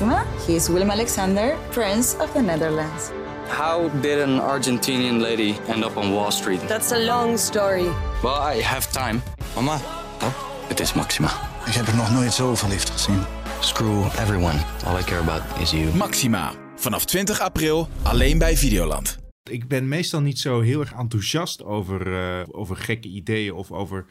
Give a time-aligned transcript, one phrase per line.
[0.00, 0.24] Maxima.
[0.46, 3.10] He is Willem Alexander, Prince of the Netherlands.
[3.48, 6.60] How did an Argentinian lady end up on Wall Street?
[6.68, 7.88] That's a long story.
[8.22, 9.20] Well, I have time.
[9.54, 9.80] Mama,
[10.22, 10.32] Oh,
[10.68, 11.30] het is Maxima.
[11.66, 13.22] ik heb er nog nooit zo verliefd gezien.
[13.60, 14.58] Screw everyone.
[14.84, 15.94] All I care about is you.
[15.96, 16.52] Maxima.
[16.76, 19.18] Vanaf 20 april alleen bij Videoland.
[19.50, 24.04] Ik ben meestal niet zo heel erg enthousiast over, eh, over gekke ideeën of over,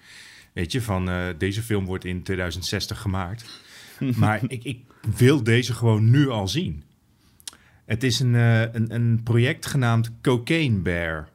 [0.54, 3.46] weet je, van eh, deze film wordt in 2060 gemaakt.
[4.16, 4.80] maar ik, ik
[5.16, 6.84] wil deze gewoon nu al zien.
[7.86, 11.30] Het is een, eh, een, een project genaamd Cocaine Bear.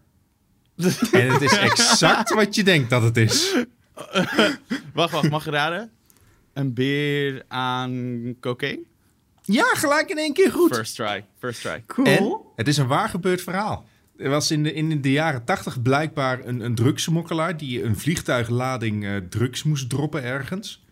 [1.12, 3.56] en het is exact wat je denkt dat het is.
[4.94, 5.90] Wacht, wacht, mag je raden?
[6.52, 8.82] Een beer aan cocaine?
[9.42, 10.74] Ja, gelijk in één keer goed.
[10.74, 11.82] First try, first try.
[11.86, 12.06] Cool.
[12.06, 13.86] En het is een waar gebeurd verhaal.
[14.16, 17.56] Er was in de, in de jaren tachtig blijkbaar een, een drugsmokkelaar...
[17.56, 20.84] die een vliegtuiglading eh, drugs moest droppen ergens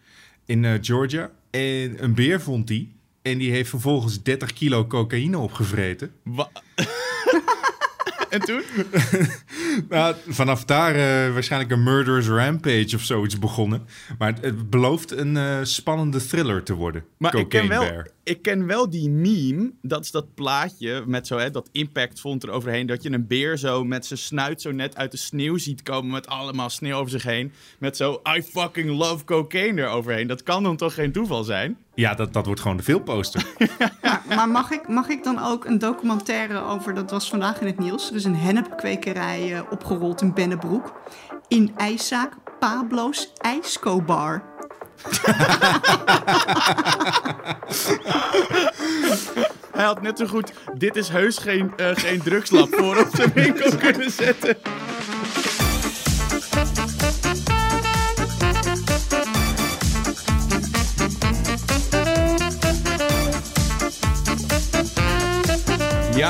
[0.44, 1.30] in eh, Georgia.
[1.50, 2.92] En een beer vond die.
[3.22, 6.12] En die heeft vervolgens 30 kilo cocaïne opgevreten.
[8.30, 8.62] en toen?
[9.88, 13.86] Nou, vanaf daar eh, waarschijnlijk een murderous rampage of zoiets begonnen.
[14.18, 17.04] Maar het, het belooft een eh, spannende thriller te worden.
[17.16, 18.08] Maar ik ken, wel, Bear.
[18.24, 19.72] ik ken wel die meme.
[19.82, 22.86] Dat is dat plaatje met zo, hè, dat impact font eroverheen.
[22.86, 26.10] Dat je een beer zo met zijn snuit zo net uit de sneeuw ziet komen.
[26.10, 27.52] Met allemaal sneeuw over zich heen.
[27.78, 30.26] Met zo I fucking love cocaine eroverheen.
[30.26, 31.76] Dat kan dan toch geen toeval zijn?
[32.00, 33.44] Ja, dat, dat wordt gewoon de filmposter.
[34.02, 37.66] Maar, maar mag, ik, mag ik dan ook een documentaire over, dat was vandaag in
[37.66, 40.92] het nieuws, er is een hennepkwekerij eh, opgerold in Bennebroek.
[41.48, 44.42] In ijszaak Pablo's IJscobar.
[49.72, 53.32] Hij had net zo goed, dit is heus geen, eh, geen drugslab voor op zijn
[53.34, 54.56] winkel kunnen zetten.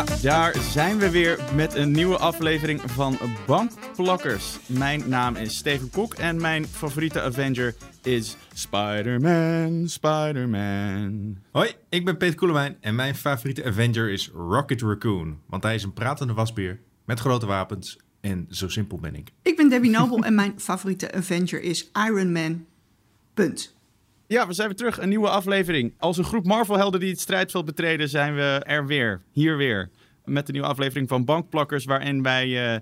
[0.01, 4.59] Ja, daar zijn we weer met een nieuwe aflevering van Bankplakkers.
[4.67, 11.39] Mijn naam is Steven Kok en mijn favoriete Avenger is Spider-Man, Spider-Man.
[11.53, 15.39] Hoi, ik ben Peter Koelewijn en mijn favoriete Avenger is Rocket Raccoon.
[15.47, 19.31] Want hij is een pratende wasbeer met grote wapens en zo simpel ben ik.
[19.43, 22.65] Ik ben Debbie Noble en mijn favoriete Avenger is Iron Man.
[23.35, 23.75] Punt.
[24.31, 24.99] Ja, we zijn weer terug.
[24.99, 25.95] Een nieuwe aflevering.
[25.99, 29.23] Als een groep Marvel-helden die het strijdveld betreden, zijn we er weer.
[29.33, 29.91] Hier weer.
[30.25, 32.81] Met een nieuwe aflevering van Bankplakkers, waarin wij eh,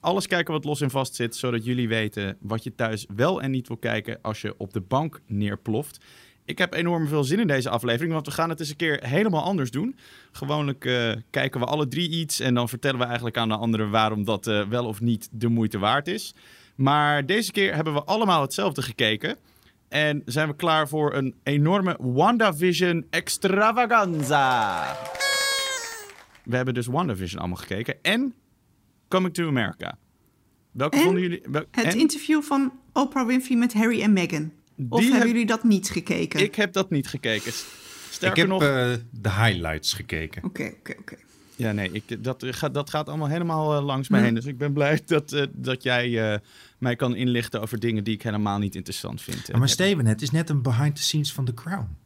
[0.00, 3.50] alles kijken wat los en vast zit, zodat jullie weten wat je thuis wel en
[3.50, 6.04] niet wil kijken als je op de bank neerploft.
[6.44, 9.06] Ik heb enorm veel zin in deze aflevering, want we gaan het eens een keer
[9.06, 9.96] helemaal anders doen.
[10.32, 13.90] Gewoonlijk eh, kijken we alle drie iets en dan vertellen we eigenlijk aan de anderen
[13.90, 16.34] waarom dat eh, wel of niet de moeite waard is.
[16.74, 19.36] Maar deze keer hebben we allemaal hetzelfde gekeken.
[19.88, 24.96] En zijn we klaar voor een enorme WandaVision extravaganza.
[26.44, 27.96] We hebben dus WandaVision allemaal gekeken.
[28.02, 28.34] En
[29.08, 29.98] Coming to America.
[30.70, 31.42] Welke En vonden jullie?
[31.50, 31.98] wel- Het en?
[31.98, 34.42] interview van Oprah Winfrey met Harry en Meghan.
[34.42, 36.40] Of Die hebben heb- jullie dat niet gekeken?
[36.40, 37.52] Ik heb dat niet gekeken.
[38.10, 38.62] Sterker ik heb nog...
[38.62, 40.44] eh, de highlights gekeken.
[40.44, 41.16] Oké, oké, oké.
[41.56, 44.34] Ja, nee, ik, dat, gaat, dat gaat allemaal helemaal eh, langs mij heen.
[44.34, 46.38] Dus ik ben blij dat, eh, dat jij eh,
[46.78, 49.52] mij kan inlichten over dingen die ik helemaal niet interessant vind.
[49.52, 51.96] Maar Steven, het is net een behind the scenes van The Crown.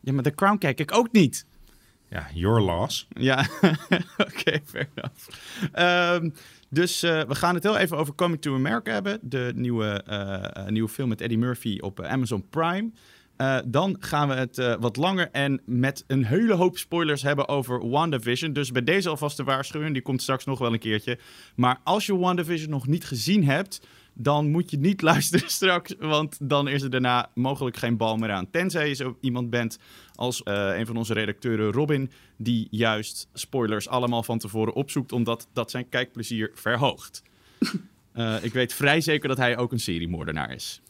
[0.00, 1.46] Ja, maar The Crown kijk ik ook niet.
[2.10, 3.06] Ja, your loss.
[3.08, 3.46] Ja,
[4.28, 5.28] oké, fair enough.
[5.72, 6.30] Ehm,
[6.68, 9.18] dus eh, we gaan het heel even over Coming to America hebben.
[9.22, 10.04] De nieuwe,
[10.68, 12.90] nieuwe film met Eddie Murphy op Amazon Prime.
[13.38, 17.48] Eh, dan gaan we het eh, wat langer en met een hele hoop spoilers hebben
[17.48, 18.52] over WandaVision.
[18.52, 21.18] Dus bij deze alvast de waarschuwing, die komt straks nog wel een keertje.
[21.56, 25.94] Maar als je WandaVision nog niet gezien hebt, dan moet je niet luisteren straks.
[25.98, 28.50] Want dan is er daarna mogelijk geen bal meer aan.
[28.50, 29.78] Tenzij je zo iemand bent
[30.14, 35.48] als eh, een van onze redacteuren Robin, die juist spoilers allemaal van tevoren opzoekt, omdat
[35.52, 37.22] dat zijn kijkplezier verhoogt.
[38.42, 40.80] Ik weet vrij zeker dat hij ook een seriemoordenaar is.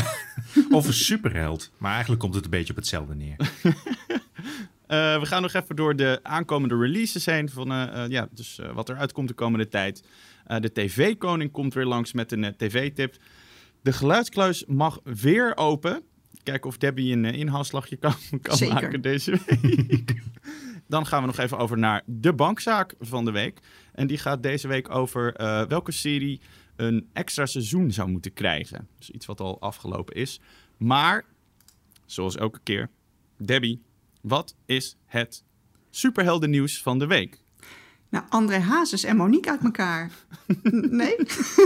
[0.70, 1.70] Of een superheld.
[1.78, 3.36] Maar eigenlijk komt het een beetje op hetzelfde neer.
[4.86, 7.48] Eh, we gaan nog even door de aankomende releases heen.
[7.48, 10.04] Van, eh, eh, ja, dus eh, wat er uitkomt de komende tijd.
[10.46, 13.16] Eh, de TV-koning komt weer langs met een TV-tip.
[13.82, 16.02] De geluidskluis mag weer open.
[16.42, 18.74] Kijken of Debbie een uh, inhaalslagje kan, kan Zeker.
[18.74, 20.14] maken deze week.
[20.88, 23.58] Dan gaan we nog even over naar de bankzaak van de week.
[23.92, 26.40] En die gaat deze week over eh, welke serie
[26.76, 28.88] een extra seizoen zou moeten krijgen.
[28.98, 30.40] Dus iets wat al afgelopen is.
[30.76, 31.24] Maar,
[32.04, 32.90] zoals elke keer,
[33.36, 33.82] Debbie,
[34.20, 35.44] wat is het
[35.90, 37.40] superheldennieuws van de week?
[38.08, 40.10] Nou, André Hazes en Monique uit elkaar.
[41.00, 41.16] Nee.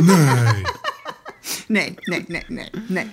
[1.68, 3.06] Nee, nee, nee, nee, nee.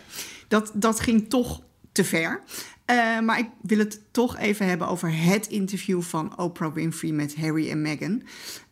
[0.48, 1.62] Dat, dat ging toch
[1.92, 2.44] te ver.
[2.86, 7.36] Eh, maar ik wil het toch even hebben over het interview van Oprah Winfrey met
[7.36, 8.24] Harry en Meghan,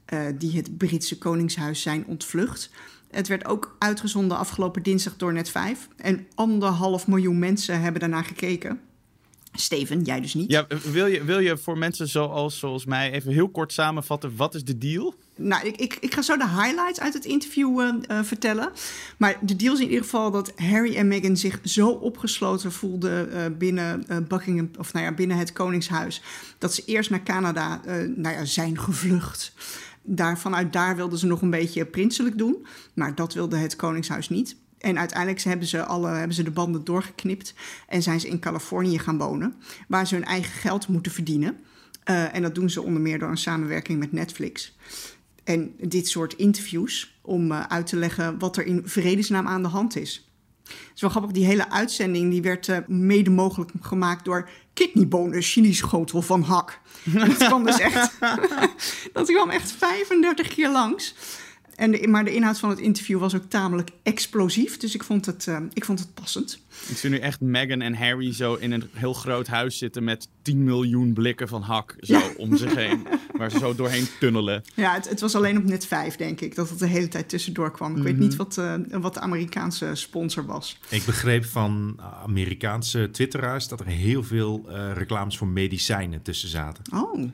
[0.06, 2.70] eh, die het Britse Koningshuis zijn ontvlucht.
[3.16, 5.88] Het werd ook uitgezonden afgelopen dinsdag door Net 5.
[5.98, 8.80] En anderhalf miljoen mensen hebben daarna gekeken.
[9.52, 10.52] Steven, jij dus niet.
[10.52, 14.56] Ja, wil je, wil je voor mensen zoals, zoals mij even heel kort samenvatten, wat
[14.56, 15.16] is de deal?
[15.36, 18.72] Nou, ik, ik, ik ga zo de highlights uit het interview eh, eh, vertellen.
[19.18, 23.32] Maar de deal is in ieder geval dat Harry en Meghan zich zo opgesloten voelden
[23.32, 26.22] eh, binnen Buckingham, of nou ja, binnen het Koningshuis.
[26.58, 27.82] Dat ze eerst naar Canada
[28.16, 29.54] nou ja, zijn gevlucht.
[30.06, 32.66] Daar, vanuit daar wilden ze nog een beetje prinselijk doen.
[32.94, 34.56] Maar dat wilde het Koningshuis niet.
[34.78, 37.54] En uiteindelijk hebben ze, alle, hebben ze de banden doorgeknipt
[37.88, 39.56] en zijn ze in Californië gaan wonen,
[39.88, 41.58] waar ze hun eigen geld moeten verdienen.
[42.04, 44.76] en dat doen ze onder meer door een samenwerking met Netflix.
[45.46, 49.68] En dit soort interviews om uh, uit te leggen wat er in vredesnaam aan de
[49.68, 50.25] hand is.
[50.68, 55.42] Het is wel grappig, die hele uitzending die werd uh, mede mogelijk gemaakt door kidneybonen
[55.42, 56.80] chili-schotel van Hak.
[57.28, 58.12] dat kwam dus echt,
[59.14, 61.16] dat kwam echt 35 keer langs.
[61.76, 64.78] En de, maar de inhoud van het interview was ook tamelijk explosief.
[64.78, 66.60] Dus ik vond het, uh, ik vond het passend.
[66.88, 70.28] Ik zie nu echt Meghan en Harry zo in een heel groot huis zitten met
[70.42, 72.30] 10 miljoen blikken van hak zo ja.
[72.38, 73.08] om zich heen.
[73.38, 74.64] waar ze zo doorheen tunnelen.
[74.74, 77.30] Ja, het, het, was alleen op net 5, denk ik, dat het de hele tijd
[77.30, 77.90] tussendoor kwam.
[77.90, 78.12] Ik mm -hmm.
[78.12, 80.80] weet niet wat, uh, wat de Amerikaanse sponsor was.
[80.90, 86.84] Ik begreep van Amerikaanse twitteraars dat er heel veel uh, reclames voor medicijnen tussen zaten.
[86.94, 87.30] Oh.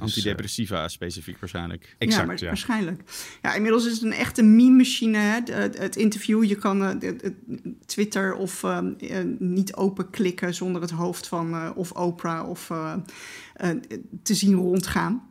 [0.00, 1.96] Antidepressiva specifiek waarschijnlijk.
[1.98, 2.46] Exact, ja, maar ja.
[2.46, 3.02] waarschijnlijk.
[3.42, 6.44] Ja, inmiddels is het een echte meme-machine, het, het, interview.
[6.44, 7.34] Je kan uh, het,
[7.86, 12.66] Twitter of uh, uh, niet openklikken zonder het hoofd van of Oprah of
[14.22, 15.28] te zien rondgaan.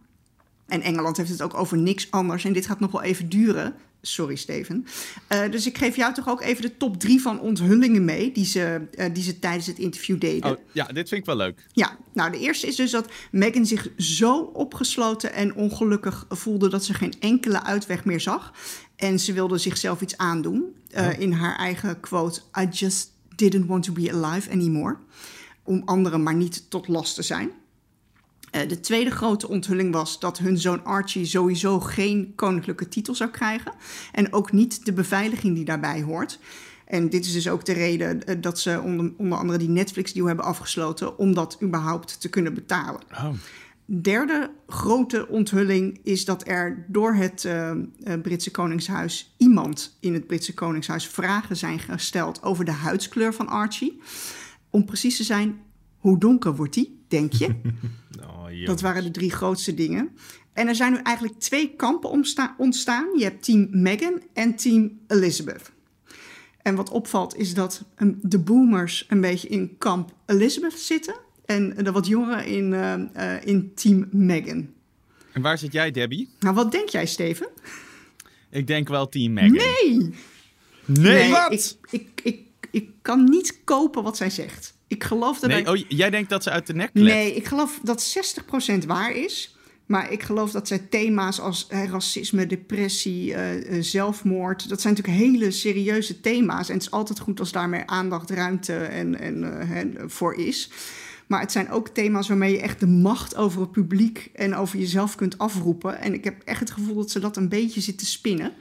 [0.68, 2.46] En Engeland heeft het ook over niks anders.
[2.46, 3.76] En dit gaat nog wel even duren.
[4.06, 4.86] Sorry, Steven.
[5.30, 8.32] Uh, dus ik geef jou toch ook even de top drie van onthullingen mee...
[8.32, 10.52] die ze, uh, die ze tijdens het interview deden.
[10.52, 11.68] Oh, ja, dit vind ik wel leuk.
[11.72, 16.70] Ja, nou de eerste is dus dat Meghan zich zo opgesloten en ongelukkig voelde...
[16.70, 18.54] dat ze geen enkele uitweg meer zag.
[18.96, 20.76] En ze wilde zichzelf iets aandoen.
[20.96, 21.20] Uh, oh.
[21.20, 22.42] In haar eigen quote...
[22.60, 24.98] I just didn't want to be alive anymore.
[25.64, 27.52] Om anderen maar niet tot last te zijn.
[28.56, 33.30] Uh, de tweede grote onthulling was dat hun zoon Archie sowieso geen koninklijke titel zou
[33.30, 33.74] krijgen.
[34.12, 36.40] En ook niet de beveiliging die daarbij hoort.
[36.86, 40.28] En dit is dus ook de reden uh, dat ze onder, onder, andere die Netflix-deal
[40.28, 43.02] hebben afgesloten om dat überhaupt te kunnen betalen.
[43.12, 43.30] Oh.
[43.86, 47.72] Derde grote onthulling is dat er door het uh,
[48.22, 54.02] Britse Koningshuis iemand in het Britse Koningshuis vragen zijn gesteld over de huidskleur van Archie.
[54.70, 55.60] Om precies te zijn,
[55.98, 57.48] hoe donker wordt die, denk je?
[58.28, 60.10] oh, dat waren de drie grootste dingen.
[60.54, 62.10] En er zijn nu eigenlijk twee kampen
[62.58, 63.18] ontstaan.
[63.18, 65.72] Je hebt team Meghan en team Elizabeth.
[66.62, 67.84] En wat opvalt is dat
[68.22, 71.16] de boomers een beetje in kamp Elizabeth zitten...
[71.46, 74.70] en de wat jongeren in, uh, uh, in team Meghan.
[75.32, 76.30] En waar zit jij, Debbie?
[76.40, 77.48] Nou, wat denk jij, Steven?
[78.50, 79.52] Ik denk wel team Meghan.
[79.52, 80.14] Nee!
[80.86, 81.52] Nee, nee wat?
[81.52, 82.40] Ik, ik, ik,
[82.72, 84.76] ik kan niet kopen wat zij zegt.
[84.94, 87.08] Ik geloof dat nee, oh, jij denkt dat ze uit de nek klept?
[87.08, 88.16] Nee, ik geloof dat
[88.82, 89.56] 60% waar is.
[89.86, 93.38] Maar ik geloof dat zij thema's als eh, racisme, depressie, uh,
[93.82, 94.70] zelfmoord...
[94.70, 96.68] dat zijn natuurlijk hele serieuze thema's.
[96.68, 100.70] En het is altijd goed als daar meer aandacht, ruimte en, en, uh, voor is.
[101.28, 104.30] Maar het zijn ook thema's waarmee je echt de macht over het publiek...
[104.34, 106.00] en over jezelf kunt afroepen.
[106.00, 108.54] En ik heb echt het gevoel dat ze dat een beetje zit te spinnen...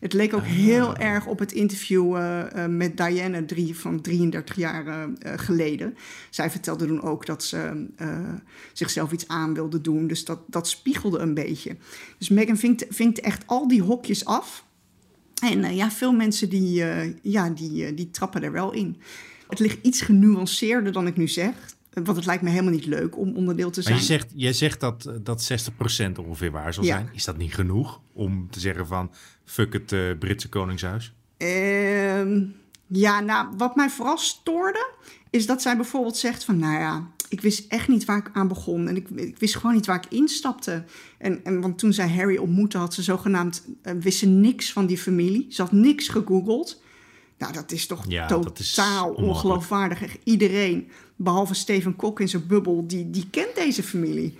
[0.00, 4.56] Het leek ook heel erg op het interview uh, uh, met Diana drie, van 33
[4.56, 5.04] jaar uh,
[5.36, 5.96] geleden.
[6.30, 7.86] Zij vertelde toen ook dat ze
[8.72, 10.06] zichzelf iets aan wilde doen.
[10.06, 11.76] Dus dat, dat spiegelde een beetje.
[12.18, 14.64] Dus Meghan vinkt, vinkt echt al die hokjes af.
[15.42, 16.84] En ja, veel mensen die,
[17.22, 18.96] ja, die, die trappen er wel in.
[19.48, 21.54] Het ligt iets genuanceerder dan ik nu zeg.
[21.92, 23.94] Want het lijkt me helemaal niet leuk om onderdeel te zijn.
[23.94, 26.94] Maar je zegt, je zegt dat, dat 60% ongeveer waar zal Ja.
[26.94, 27.10] zijn.
[27.12, 29.10] Is dat niet genoeg om te zeggen van
[29.44, 31.12] fuck het eh, Britse Koningshuis?
[31.36, 32.42] Ehm,
[32.86, 34.90] ja, nou, wat mij vooral stoorde,
[35.30, 38.48] is dat zij bijvoorbeeld zegt van, nou ja, ik wist echt niet waar ik aan
[38.48, 38.88] begon.
[38.88, 40.84] En ik, ik wist gewoon niet waar ik instapte.
[41.18, 44.86] En, en want toen zij Harry ontmoette, had ze zogenaamd, uh, wist ze niks van
[44.86, 45.46] die familie.
[45.48, 46.82] Ze had niks gegoogeld.
[47.38, 50.16] Nou, dat is toch Ja, totaal ongeloofwaardig.
[50.24, 50.88] Iedereen,
[51.22, 54.38] behalve Steven Kok in zijn bubbel, die, die kent deze familie.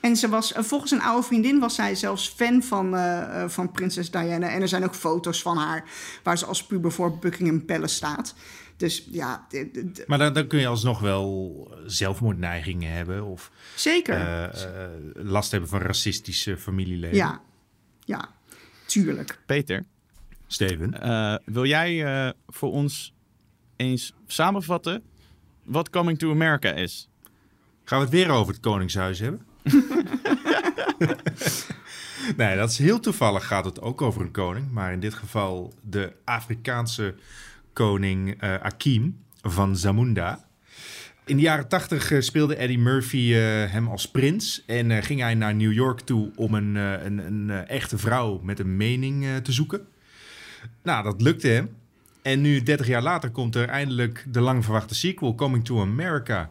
[0.00, 3.48] En ze was, eh, volgens een oude vriendin was zij zelfs fan van, eh, eh,
[3.48, 4.48] van prinses Diana.
[4.48, 5.84] En er zijn ook foto's van haar
[6.22, 8.34] waar ze als puber voor Buckingham Palace staat.
[8.76, 9.46] Dus ja,
[10.06, 14.50] Maar dan, dan kun je alsnog wel zelfmoordneigingen hebben of zeker.
[15.14, 17.16] last hebben van racistische familieleden.
[17.16, 17.40] ja,
[18.04, 18.28] ja,
[18.86, 19.38] tuurlijk.
[19.46, 19.84] Peter,
[20.46, 21.00] Steven?
[21.00, 23.14] eh, wil jij eh, voor ons
[23.76, 25.02] eens samenvatten
[25.66, 27.08] wat Coming to America is.
[27.84, 29.46] Gaan we het weer over het Koningshuis hebben?
[32.36, 34.70] nee, dat is heel toevallig gaat het ook over een koning.
[34.70, 37.14] Maar in dit geval de Afrikaanse
[37.72, 40.44] koning eh Akim van Zamunda.
[41.24, 43.40] In de jaren tachtig eh, speelde Eddie Murphy eh,
[43.72, 44.64] hem als prins.
[44.66, 48.76] En ging hij naar New York toe om een, een, een echte vrouw met een
[48.76, 49.86] mening te zoeken.
[50.82, 51.70] Nou, dat lukte hem.
[52.26, 56.50] En nu, 30 jaar later, komt er eindelijk de lang verwachte sequel, Coming to America.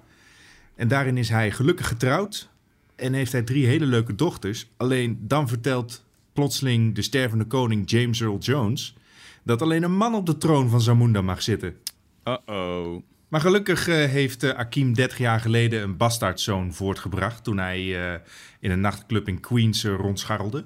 [0.75, 2.49] En daarin is hij gelukkig getrouwd
[2.95, 4.67] en heeft hij drie hele leuke dochters.
[4.77, 8.95] Alleen dan vertelt plotseling de stervende koning James Earl Jones
[9.43, 11.75] dat alleen een man op de troon van Zamunda mag zitten.
[12.23, 13.01] Uh-oh.
[13.27, 18.19] Maar gelukkig eh, heeft eh, Akim 30 jaar geleden een bastaardzoon voortgebracht toen hij eh,
[18.59, 20.65] in een nachtclub in Queens rondscharrelde.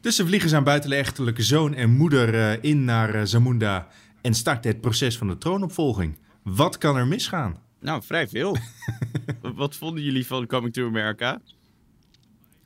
[0.00, 3.88] Dus ze vliegen zijn buitenechtelijke zoon en moeder in naar Zamunda
[4.24, 6.18] en starten het proces van de troonopvolging.
[6.42, 7.58] Wat kan er misgaan?
[7.80, 8.56] Nou, vrij veel.
[9.54, 11.40] wat vonden jullie van Coming to America?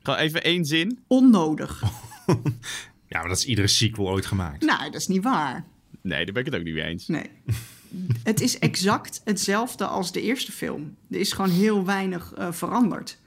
[0.02, 0.98] Gewoon even één zin.
[1.06, 1.82] Onnodig.
[3.10, 4.64] Ja, maar dat is iedere sequel ooit gemaakt.
[4.64, 5.64] Nou, dat is niet waar.
[6.00, 7.06] Nee, daar ben ik het ook niet mee eens.
[7.06, 7.30] Nee.
[8.22, 10.96] het is exact hetzelfde als de eerste film.
[11.10, 13.18] Er is gewoon heel weinig eh, veranderd.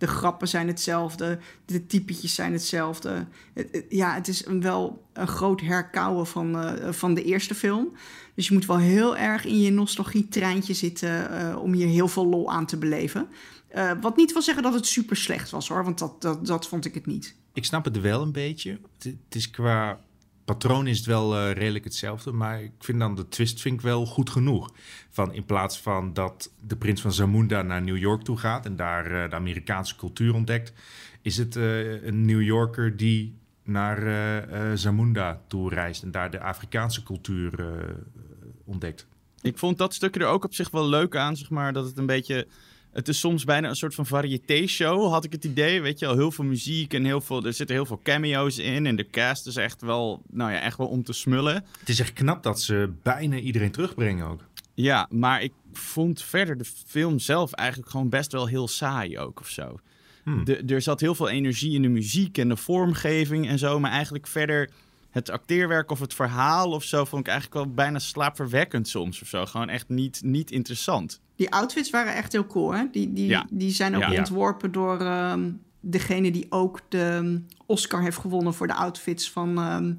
[0.00, 3.26] De grappen zijn hetzelfde, de typetjes zijn hetzelfde.
[3.54, 7.92] Het- het- ja, het is wel een groot herkauwen van, eh, van de eerste film.
[8.34, 12.26] Dus je moet wel heel erg in je nostalgie-treintje zitten eh, om hier heel veel
[12.26, 13.28] lol aan te beleven.
[13.68, 16.68] Eh, wat niet wil zeggen dat het super slecht was hoor, want dat, dat, dat
[16.68, 17.34] vond ik het niet.
[17.52, 18.78] Ik snap het wel een beetje.
[18.98, 20.00] Het is qua
[20.50, 22.32] patroon is het wel eh, redelijk hetzelfde.
[22.32, 24.70] Maar ik vind dan de twist vind ik wel goed genoeg.
[25.10, 28.66] Van in plaats van dat de prins van Zamunda naar New York toe gaat...
[28.66, 30.72] en daar eh, de Amerikaanse cultuur ontdekt...
[31.22, 36.02] is het eh, een New Yorker die naar Zamunda toe reist...
[36.02, 37.74] en daar de Afrikaanse cultuur
[38.64, 39.06] ontdekt.
[39.40, 41.72] Ik vond dat stukje er ook op zich wel leuk aan, zeg maar.
[41.72, 42.46] Dat het een beetje...
[42.92, 45.82] Het is soms bijna een soort van variété-show, had ik het idee.
[45.82, 47.44] Weet je al, heel veel muziek en heel veel...
[47.44, 48.86] Er zitten heel veel cameo's in.
[48.86, 51.64] En de cast is echt wel, nou ja, echt wel om te smullen.
[51.78, 54.44] Het is echt knap dat ze bijna iedereen terugbrengen ook.
[54.74, 59.40] Ja, maar ik vond verder de film zelf eigenlijk gewoon best wel heel saai ook
[59.40, 59.78] of zo.
[60.24, 60.44] Hmm.
[60.44, 63.80] De, er zat heel veel energie in de muziek en de vormgeving en zo.
[63.80, 64.70] Maar eigenlijk verder
[65.10, 67.04] het acteerwerk of het verhaal of zo...
[67.04, 69.46] vond ik eigenlijk wel bijna slaapverwekkend soms of zo.
[69.46, 71.20] Gewoon echt niet, niet interessant.
[71.40, 72.84] Die outfits waren echt heel cool, hè?
[72.92, 73.46] Die, die, Ja.
[73.50, 74.18] die zijn ook Ja.
[74.18, 79.58] ontworpen door ehm, degene die ook de ehm, Oscar heeft gewonnen voor de outfits van
[79.58, 79.92] ehm,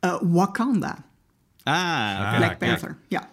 [0.00, 1.04] eh, Wakanda,
[1.62, 1.74] Ah.
[2.20, 2.58] Ah, Black.
[2.58, 2.96] Panther.
[3.08, 3.30] Ja.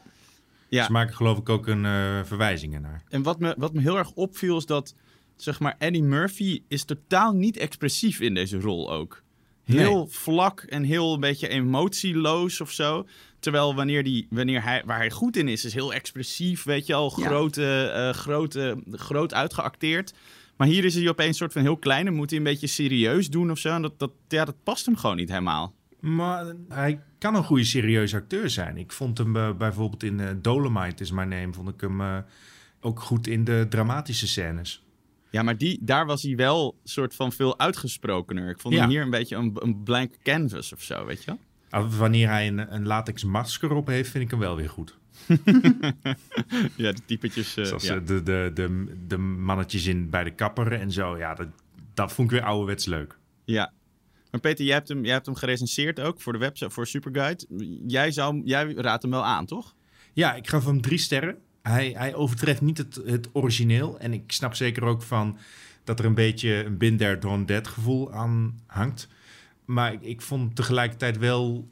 [0.67, 0.85] Ja.
[0.85, 3.03] Ze maken geloof ik ook een eh verwijzing naar.
[3.09, 4.95] En wat me, wat me heel erg opviel is dat,
[5.35, 9.23] zeg maar, Eddie Murphy is totaal niet expressief in deze rol ook.
[9.63, 10.07] Heel Nee.
[10.09, 13.05] vlak en heel een beetje emotieloos of zo.
[13.45, 16.93] Terwijl wanneer, die, wanneer hij, waar hij goed in is, is heel expressief, weet je
[16.93, 17.25] al, Ja.
[17.27, 20.13] grote, eh, grote, groot uitgeacteerd.
[20.57, 22.67] Maar hier is hij opeens een soort van heel klein en moet hij een beetje
[22.67, 23.69] serieus doen of zo.
[23.69, 25.73] En dat, dat, ja, dat past hem gewoon niet helemaal.
[25.99, 28.77] Maar hij kan een goede serieuze acteur zijn.
[28.77, 31.53] Ik vond hem eh, bijvoorbeeld in eh, Dolomite is My Name...
[31.53, 32.23] vond ik hem
[32.81, 34.83] ook goed in de dramatische scènes.
[35.31, 38.49] Ja, maar die, daar was hij wel soort van veel uitgesprokener.
[38.49, 38.79] Ik vond Ja.
[38.79, 41.39] hem hier een beetje een, een blank canvas of zo, weet je wel?
[41.75, 44.97] Ah, Wanneer hij een, een latex masker op heeft, vind ik hem wel weer goed.
[46.75, 47.57] Ja, de typetjes.
[47.57, 47.95] eh, Zoals ja.
[47.95, 51.17] eh, de, de, de, de mannetjes in, bij de kapper en zo.
[51.17, 51.47] Ja, dat,
[51.93, 53.17] dat vond ik weer ouderwets leuk.
[53.45, 53.73] ja.
[54.31, 57.45] Maar Peter, jij hebt, hem, jij hebt hem gerecenseerd ook voor de website, voor Superguide.
[57.87, 59.75] Jij, zou, jij raadt hem wel aan, toch?
[60.13, 61.37] Ja, ik gaf hem drie sterren.
[61.61, 63.99] Hij, hij overtreft niet het, het origineel.
[63.99, 65.37] En ik snap zeker ook van
[65.83, 69.07] dat er een beetje een bin there, done dead gevoel aan hangt.
[69.65, 71.67] Maar ik, ik vond tegelijkertijd wel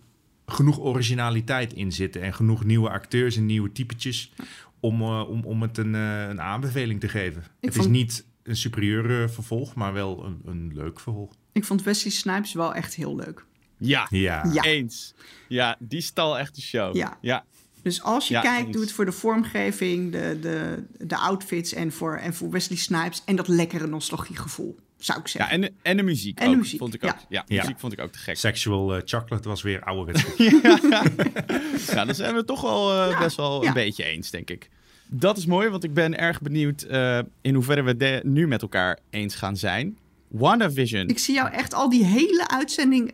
[0.46, 2.22] genoeg originaliteit in zitten.
[2.22, 4.32] En genoeg nieuwe acteurs en nieuwe typetjes
[4.80, 7.44] om, eh, om, om het een, eh, een aanbeveling te geven.
[7.62, 11.32] het vond- is niet een superieur vervolg, maar wel een, een leuk vervolg.
[11.52, 13.46] Ik vond Wesley Snipes wel echt heel leuk.
[13.78, 14.64] Ja, Ja, Ja.
[14.64, 15.14] eens.
[15.48, 16.96] Ja, die stal echt de show.
[16.96, 17.18] Ja.
[17.22, 17.46] ja.
[17.82, 18.72] Dus als je Ja, kijkt, eens.
[18.76, 23.22] doe het voor de vormgeving, de, de, de outfits en voor, en voor Wesley Snipes
[23.26, 25.56] en dat lekkere nostalgiegevoel, zou ik Ja, zeggen.
[25.56, 27.10] en, de- en de muziek En de muziek, vond ik ja.
[27.10, 27.16] ook.
[27.30, 27.62] Ja, Ja.
[27.62, 28.38] muziek vond ik ook te gek.
[28.38, 30.24] Sexual eh, Chocolate was weer ouderwets.
[31.94, 33.68] Ja, daar zijn we toch wel eh, best wel ja.
[33.68, 34.70] een beetje eens, denk ik.
[35.08, 38.62] Dat is mooi, want ik ben erg benieuwd eh, in hoeverre we de- nu met
[38.62, 39.98] elkaar eens gaan zijn.
[40.28, 41.08] WandaVision.
[41.08, 43.14] Ik zie jou echt al die hele uitzending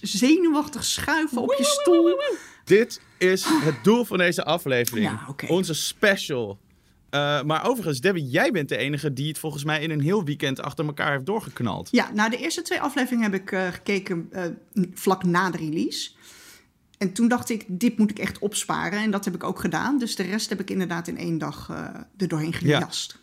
[0.00, 2.20] zenuwachtig schuiven op je stoel.
[2.64, 5.06] Dit is het doel van deze aflevering.
[5.10, 5.48] Ja.
[5.48, 6.58] Onze special.
[7.10, 10.24] Eh, maar overigens, Debbie, jij bent de enige die het volgens mij in een heel
[10.24, 11.88] weekend achter elkaar heeft doorgeknald.
[11.90, 14.44] Ja, nou de eerste twee afleveringen heb ik eh, gekeken eh,
[14.94, 16.10] vlak na de release.
[16.98, 18.98] En toen dacht ik, dit moet ik echt opsparen.
[18.98, 19.98] En dat heb ik ook gedaan.
[19.98, 21.68] Dus de rest heb ik inderdaad in één dag
[22.16, 23.18] er doorheen gejast.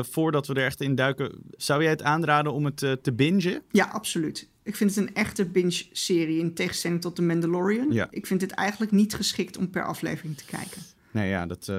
[0.00, 3.62] Voordat we er echt in duiken, zou jij het aanraden om het te bingen?
[3.70, 4.48] Ja, absoluut.
[4.62, 7.92] Ik vind het een echte binge-serie in tegenstelling tot The Mandalorian.
[7.92, 8.08] Ja.
[8.10, 10.82] Ik vind het eigenlijk niet geschikt om per aflevering te kijken.
[11.10, 11.72] Nee, ja, dat,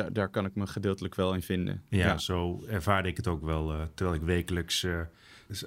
[0.00, 1.82] daar, daar kan ik me gedeeltelijk wel in vinden.
[1.88, 2.18] Ja, Ja.
[2.18, 5.00] zo ervaarde ik het ook wel, eh, terwijl ik wekelijks eh,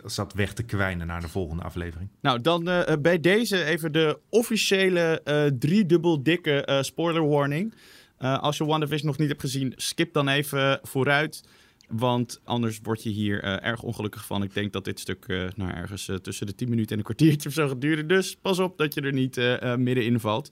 [0.05, 2.09] zat weg te kwijnen naar de volgende aflevering.
[2.21, 5.21] Nou, dan eh, bij deze even de officiële
[5.59, 7.73] driedubbel dikke spoiler warning.
[8.17, 11.43] Als je WandaVision nog niet hebt gezien, skip dan even vooruit.
[11.87, 14.43] Want anders word je hier erg ongelukkig van.
[14.43, 17.55] Ik denk dat dit stuk nou, ergens tussen de 10 minuten en een kwartiertje of
[17.55, 18.07] zo gaat duren.
[18.07, 19.35] Dus pas op dat je er niet
[19.77, 20.51] middenin valt.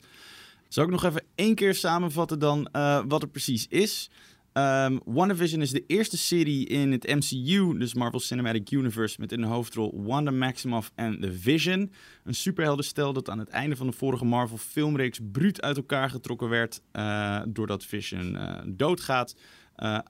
[0.72, 4.10] Zal ik nog even één keer samenvatten dan eh, wat het precies is?
[4.52, 9.40] Ehm WandaVision is de eerste serie in het MCU, dus Marvel Cinematic Universe, met in
[9.40, 11.92] de hoofdrol Wanda Maximoff en The Vision.
[12.24, 16.48] Een superheldenstel dat aan het einde van de vorige Marvel filmreeks bruut uit elkaar getrokken
[16.48, 19.36] werd eh, doordat Vision eh, doodgaat.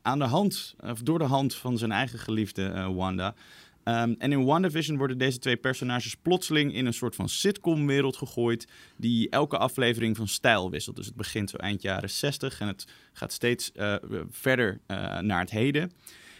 [0.02, 3.34] aan de hand, of door de hand van zijn eigen geliefde Wanda.
[3.84, 8.66] Ehm, en in WandaVision worden deze twee personages plotseling in een soort van sitcom-wereld gegooid.
[8.96, 10.96] die elke aflevering van stijl wisselt.
[10.96, 13.94] Dus het begint zo eind jaren 60 en het gaat steeds eh,
[14.30, 15.92] verder eh, naar het heden.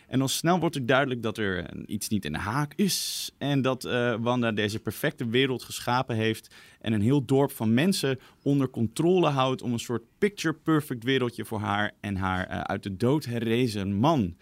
[0.09, 3.31] En dan snel wordt er duidelijk dat er iets niet in de haak is.
[3.39, 6.55] En dat eh, Wanda deze perfecte wereld geschapen heeft.
[6.81, 9.63] En een heel dorp van mensen onder controle houdt.
[9.63, 14.37] om een soort picture-perfect wereldje voor haar en haar uit de dood herrezen man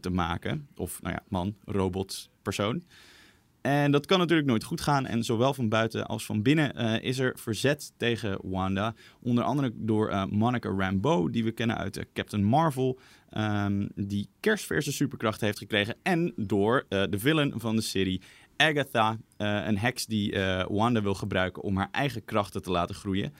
[0.00, 0.68] te maken.
[0.76, 2.82] Of, nou ja, man, robot, persoon.
[3.66, 5.06] En dat kan natuurlijk nooit goed gaan.
[5.06, 8.94] En zowel van buiten als van binnen eh, is er verzet tegen Wanda.
[9.22, 12.98] Onder andere door eh, Monica Rambeau, die we kennen uit eh, Captain Marvel.
[13.30, 15.96] ehm, die kerstverse superkracht heeft gekregen.
[16.02, 18.20] En door de villain van de serie,
[18.56, 19.16] Agatha.
[19.36, 20.34] een heks die
[20.68, 23.34] Wanda wil gebruiken om haar eigen krachten te laten groeien.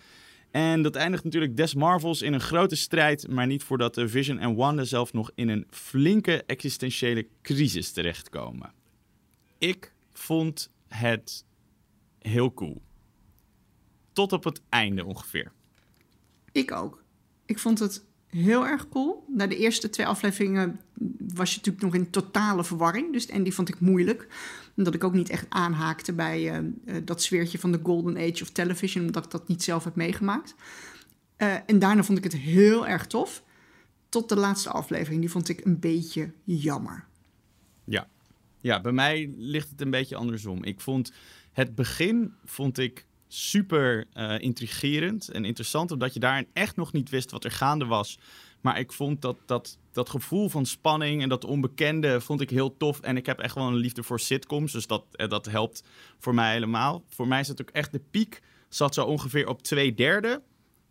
[0.51, 4.55] En dat eindigt natuurlijk des Marvels in een grote strijd, maar niet voordat Vision en
[4.55, 8.73] Wanda zelf nog in een flinke existentiële crisis terechtkomen.
[9.59, 11.45] Ik vond het
[12.19, 12.83] heel cool.
[14.13, 15.53] Tot op het einde ongeveer.
[16.53, 17.05] Ik ook.
[17.47, 19.25] Ik vond het heel erg cool.
[19.29, 20.81] Na de eerste twee afleveringen
[21.35, 23.13] was je natuurlijk nog in totale verwarring.
[23.13, 24.29] Dus en die vond ik moeilijk.
[24.77, 28.43] Omdat ik ook niet echt aanhaakte bij eh, eh, dat sfeertje van de Golden Age
[28.43, 29.07] of Television.
[29.07, 30.55] Omdat ik dat niet zelf heb meegemaakt.
[31.37, 33.43] Eh, en daarna vond ik het heel erg tof.
[34.09, 35.21] Tot de laatste aflevering.
[35.21, 37.05] Die vond ik een beetje jammer.
[37.85, 38.09] Ja.
[38.67, 40.65] Ja, bij mij ligt het een beetje andersom.
[40.65, 41.13] Ik vond
[41.53, 47.11] het begin vond ik super eh, intrigerend en interessant, omdat je daarin echt nog niet
[47.11, 48.19] wist wat er gaande was.
[48.61, 52.77] Maar ik vond dat, dat, dat gevoel van spanning en dat onbekende vond ik heel
[52.77, 53.01] tof.
[53.01, 55.83] En ik heb echt wel een liefde voor sitcoms, dus dat, eh, dat helpt
[56.19, 57.05] voor mij helemaal.
[57.09, 60.43] Voor mij zat ook echt de piek, zat zo ongeveer op twee derde.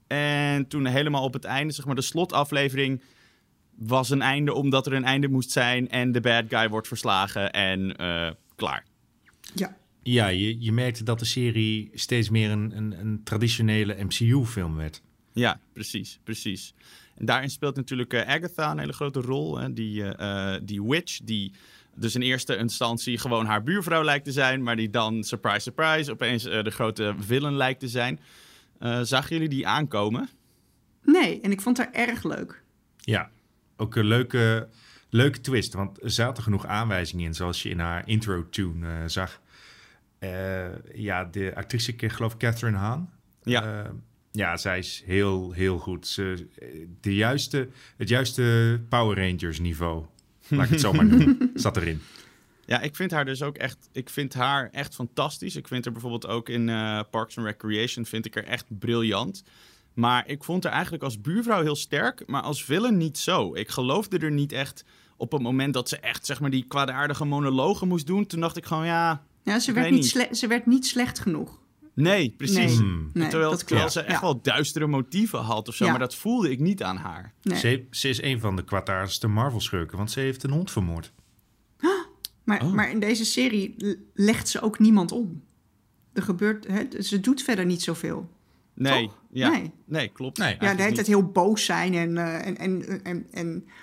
[0.08, 3.02] En toen helemaal op het einde, zeg maar de slotaflevering,
[3.78, 7.52] was een einde omdat er een einde moest zijn en de bad guy wordt verslagen
[7.52, 8.86] en eh, klaar.
[9.54, 14.76] Ja, Ja, je, je merkte dat de serie steeds meer een, een, een traditionele MCU-film
[14.76, 15.02] werd.
[15.34, 16.74] Ja, precies, precies.
[17.16, 19.58] En daarin speelt natuurlijk eh, Agatha een hele grote rol.
[19.58, 19.74] Hè?
[19.74, 21.52] Die, eh, eh, die witch, die
[21.96, 26.12] dus in eerste instantie gewoon haar buurvrouw lijkt te zijn, maar die dan, surprise, surprise,
[26.12, 28.20] opeens de grote villain lijkt te zijn.
[28.80, 30.30] Eh, zagen jullie die aankomen?
[31.04, 31.42] nee.
[31.42, 32.64] En ik vond haar erg leuk.
[32.98, 33.30] Ja,
[33.78, 34.68] ook een leuke,
[35.10, 39.42] leuke twist, want er zaten genoeg aanwijzingen in, zoals je in haar intro-tune eh, zag.
[40.20, 43.10] Eh, ja, de actrice, ik geloof Catherine Hahn.
[43.44, 43.84] Ja.
[43.84, 43.90] Eh,
[44.32, 46.08] ja, zij is heel, heel goed.
[46.08, 46.48] Ze,
[47.02, 50.06] de juiste, het juiste Power Rangers niveau,
[50.48, 52.02] laat ik het zo maar noemen, zat erin.
[52.66, 55.56] Ja, ik vind haar dus ook echt, ik vind haar echt fantastisch.
[55.56, 56.66] Ik vind haar bijvoorbeeld ook in
[57.10, 59.44] Parks and Recreation vind ik er echt briljant.
[59.96, 63.56] Maar ik vond haar eigenlijk als buurvrouw heel sterk, maar als villain niet zo.
[63.56, 64.86] Ik geloofde er niet echt
[65.18, 68.26] op het moment dat ze echt, zeg maar, die kwaadaardige monologen moest doen.
[68.26, 70.10] Toen dacht ik gewoon, ja, Ja, ze werd, niet niet.
[70.10, 71.60] sle- ze werd niet slecht genoeg.
[71.94, 72.56] nee, precies.
[72.58, 73.10] Nee, Hmm.
[73.14, 73.58] nee terwijl
[73.90, 74.22] ze echt Ja.
[74.22, 75.90] wel duistere motieven had of zo, Ja.
[75.92, 77.34] maar dat voelde ik niet aan haar.
[77.42, 77.58] Nee.
[77.60, 81.12] Ze, ze is een van de kwaadaardigste Marvel-schurken, want ze heeft een hond vermoord.
[82.44, 82.72] Maar, Oh.
[82.74, 83.76] maar in deze serie
[84.14, 85.44] legt ze ook niemand om.
[86.14, 88.30] Er gebeurt, hè, ze doet verder niet zoveel.
[88.76, 89.18] Nee, Toch?
[89.32, 89.50] ja.
[89.50, 89.72] Nee.
[89.86, 90.08] nee.
[90.08, 90.38] klopt.
[90.38, 90.56] Nee.
[90.60, 93.74] Ja, de hele tijd heel boos zijn en, eh, en, en, en, en Maar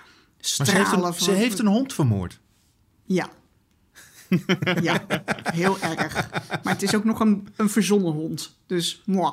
[0.40, 0.74] ze stralen.
[0.76, 2.40] heeft, een, van- ze heeft een hond vermoord.
[3.06, 3.30] Ja.
[4.82, 5.04] ja,
[5.52, 6.30] heel erg.
[6.62, 8.58] Maar het is ook nog een, een verzonnen hond.
[8.66, 9.32] Dus, moi.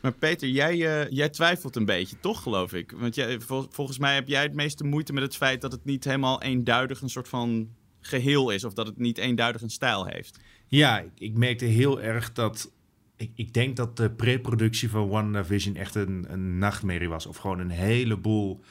[0.00, 2.92] Maar Peter, jij, eh, jij twijfelt een beetje, toch, geloof ik?
[2.96, 5.84] Want jij, vol- volgens mij heb jij het meeste moeite met het feit dat het
[5.84, 7.68] niet helemaal eenduidig een soort van
[8.00, 8.64] geheel is.
[8.64, 10.38] Of dat het niet eenduidig een stijl heeft.
[10.68, 12.70] Ja, ik merkte heel erg dat
[13.16, 17.26] ik, ik denk dat de pre-productie van WandaVision echt een, een nachtmerrie was.
[17.26, 18.64] Of gewoon een heleboel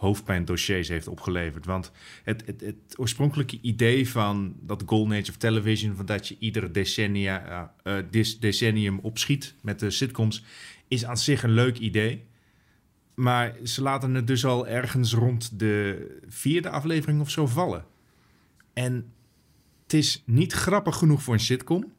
[0.00, 1.66] hoofdpijndossiers heeft opgeleverd.
[1.66, 5.96] Want het, het, het oorspronkelijke idee van dat Golden Age of Television...
[5.96, 7.94] van dat je iedere decennia, uh,
[8.40, 10.44] decennium opschiet met de sitcoms...
[10.88, 12.24] is aan zich een leuk idee.
[13.14, 17.84] Maar ze laten het dus al ergens rond de vierde aflevering of zo vallen.
[18.72, 19.12] En
[19.82, 21.92] het is niet grappig genoeg voor een sitcom.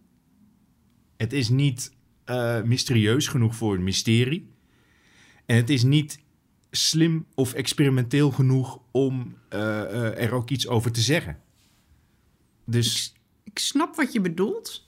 [1.21, 1.91] Het is niet
[2.25, 4.49] uh, mysterieus genoeg voor een mysterie.
[5.45, 6.19] En het is niet
[6.71, 11.39] slim of experimenteel genoeg om uh, uh, er ook iets over te zeggen.
[12.65, 13.13] Dus.
[13.43, 14.87] Ik, snap wat je bedoelt.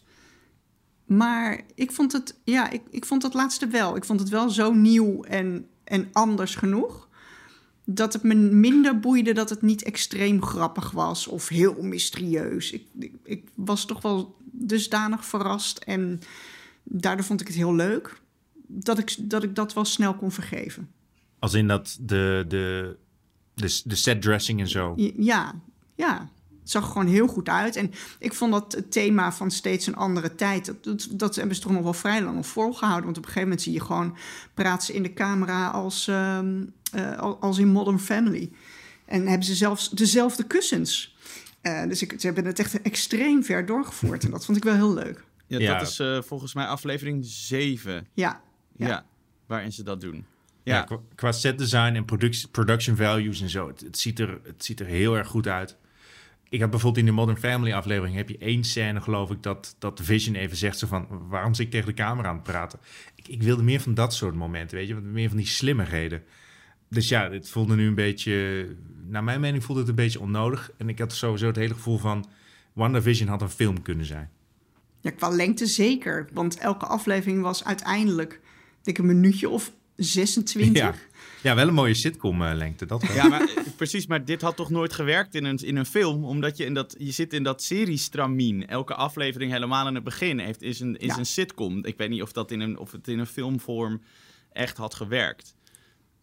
[1.05, 3.95] Maar ik vond het, ja, ik, ik vond dat laatste wel.
[3.95, 7.09] Ik vond het wel zo nieuw en, en anders genoeg.
[7.85, 12.71] Dat het me minder boeide dat het niet extreem grappig was of heel mysterieus.
[12.71, 12.87] Ik,
[13.23, 16.21] ik was toch wel dusdanig verrast en
[16.83, 18.21] daardoor vond ik het heel leuk
[18.67, 20.89] dat ik dat, ik dat wel snel kon vergeven.
[21.39, 22.97] Als in dat de, de,
[23.53, 24.93] de, de set dressing en zo.
[25.17, 25.53] Ja,
[25.95, 26.29] ja.
[26.59, 27.75] Het zag er gewoon heel goed uit.
[27.75, 30.65] En ik vond dat het thema van steeds een andere tijd...
[30.65, 33.03] dat, dat, dat hebben ze toch nog wel vrij lang op volgehouden.
[33.03, 34.17] Want op een gegeven moment zie je gewoon...
[34.53, 36.39] praten ze in de camera als, uh,
[36.95, 38.51] uh, als in Modern Family.
[39.05, 41.12] En hebben ze zelfs dezelfde kussens.
[41.63, 44.23] Uh, dus ik, ze hebben het echt extreem ver doorgevoerd.
[44.23, 45.23] En dat vond ik wel heel leuk.
[45.47, 45.77] Ja, ja.
[45.77, 48.07] dat is uh, volgens mij aflevering 7.
[48.13, 48.41] Ja,
[48.75, 48.87] ja.
[48.87, 49.05] ja.
[49.45, 50.25] waarin ze dat doen.
[50.63, 53.67] Ja, ja qua, qua set design en production, production values en zo.
[53.67, 55.77] Het, het, ziet er, het ziet er heel erg goed uit.
[56.49, 58.15] Ik heb bijvoorbeeld in de Modern Family aflevering...
[58.15, 60.79] heb je één scène, geloof ik, dat, dat Vision even zegt...
[60.79, 62.79] Zo van, waarom zit ik tegen de camera aan het praten?
[63.15, 64.95] Ik, ik wilde meer van dat soort momenten, weet je?
[64.95, 66.23] Meer van die slimmigheden.
[66.93, 68.67] Dus ja, het voelde nu een beetje...
[69.07, 70.71] Naar mijn mening voelde het een beetje onnodig.
[70.77, 72.25] En ik had sowieso het hele gevoel van...
[72.73, 74.29] WandaVision had een film kunnen zijn.
[75.01, 76.27] Ja, qua lengte zeker.
[76.33, 78.41] Want elke aflevering was uiteindelijk...
[78.81, 80.81] denk een minuutje of 26.
[80.81, 80.95] Ja.
[81.43, 82.85] Ja, wel een mooie sitcom-lengte.
[82.85, 83.15] Dat wel.
[83.15, 84.07] Ja, maar, precies.
[84.07, 86.23] Maar dit had toch nooit gewerkt in een, in een film?
[86.25, 88.67] Omdat je, in dat, je zit in dat seriestramien.
[88.67, 91.17] Elke aflevering helemaal in het begin heeft, is, een, is ja.
[91.17, 91.85] een sitcom.
[91.85, 94.01] Ik weet niet of, dat in een, of het in een filmvorm
[94.53, 95.55] echt had gewerkt.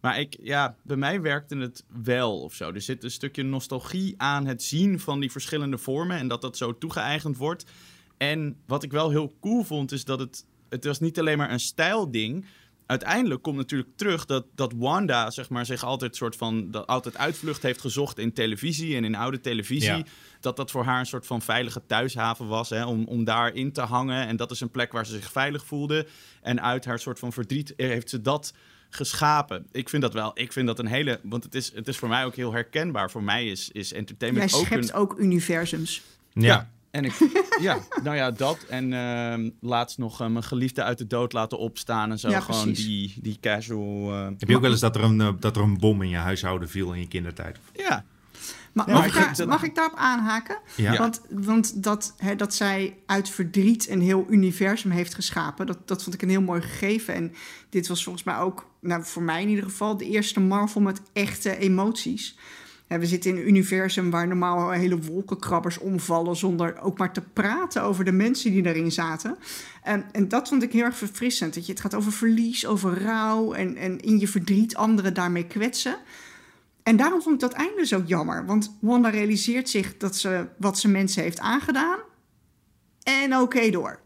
[0.00, 2.72] Maar ik, ja, bij mij werkte het wel of zo.
[2.72, 6.18] Er zit een stukje nostalgie aan het zien van die verschillende vormen.
[6.18, 7.64] En dat dat zo toegeëigend wordt.
[8.16, 10.44] En wat ik wel heel cool vond, is dat het...
[10.68, 12.44] Het was niet alleen maar een stijlding
[12.90, 17.16] uiteindelijk komt natuurlijk terug dat, dat Wanda zeg maar, zich altijd soort van dat altijd
[17.16, 19.96] uitvlucht heeft gezocht in televisie en in oude televisie.
[19.96, 20.04] Ja.
[20.40, 23.72] Dat dat voor haar een soort van veilige thuishaven was hè, om, om daar in
[23.72, 24.26] te hangen.
[24.26, 26.06] En dat is een plek waar ze zich veilig voelde.
[26.42, 28.52] En uit haar soort van verdriet heeft ze dat
[28.90, 29.66] geschapen.
[29.72, 30.30] Ik vind dat wel.
[30.34, 31.20] Ik vind dat een hele.
[31.22, 33.10] Want het is, het is voor mij ook heel herkenbaar.
[33.10, 34.66] Voor mij is, is entertainment Jij ook.
[34.66, 34.94] schept een...
[34.94, 36.02] ook universums.
[36.32, 36.46] Ja.
[36.46, 36.70] ja.
[36.90, 37.12] En ik,
[37.60, 38.64] ja, nou ja, dat.
[38.68, 42.28] En uh, laatst nog uh, mijn geliefde uit de dood laten opstaan en zo.
[42.28, 44.12] Ja, Gewoon die, die casual...
[44.12, 44.24] Uh...
[44.24, 46.68] Heb je ook wel eens dat er, een, dat er een bom in je huishouden
[46.68, 47.58] viel in je kindertijd?
[47.72, 48.04] Ja.
[48.72, 50.58] Maar, mag, ik daar, mag ik daarop aanhaken?
[50.76, 50.96] Ja.
[50.96, 56.02] Want, want dat, hè, dat zij uit verdriet een heel universum heeft geschapen, dat, dat
[56.02, 57.14] vond ik een heel mooi gegeven.
[57.14, 57.32] En
[57.68, 61.00] dit was volgens mij ook, nou, voor mij in ieder geval, de eerste Marvel met
[61.12, 62.38] echte emoties.
[62.88, 67.20] Ja, we zitten in een universum waar normaal hele wolkenkrabbers omvallen zonder ook maar te
[67.20, 69.36] praten over de mensen die daarin zaten.
[69.82, 71.54] En, en dat vond ik heel erg verfrissend.
[71.54, 75.46] Dat je, het gaat over verlies, over rouw en, en in je verdriet anderen daarmee
[75.46, 75.96] kwetsen.
[76.90, 78.46] En daarom vond ik dat einde zo jammer.
[78.46, 81.98] Want Wanda realiseert zich dat ze wat ze mensen heeft aangedaan.
[83.02, 84.00] En oké okay door.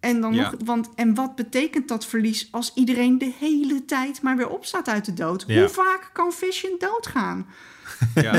[0.00, 0.50] En, dan Ja.
[0.50, 4.88] nog, want, en wat betekent dat verlies als iedereen de hele tijd maar weer opstaat
[4.88, 5.44] uit de dood?
[5.46, 5.58] Ja.
[5.58, 7.46] Hoe vaak kan Vision doodgaan?
[8.14, 8.32] Ja.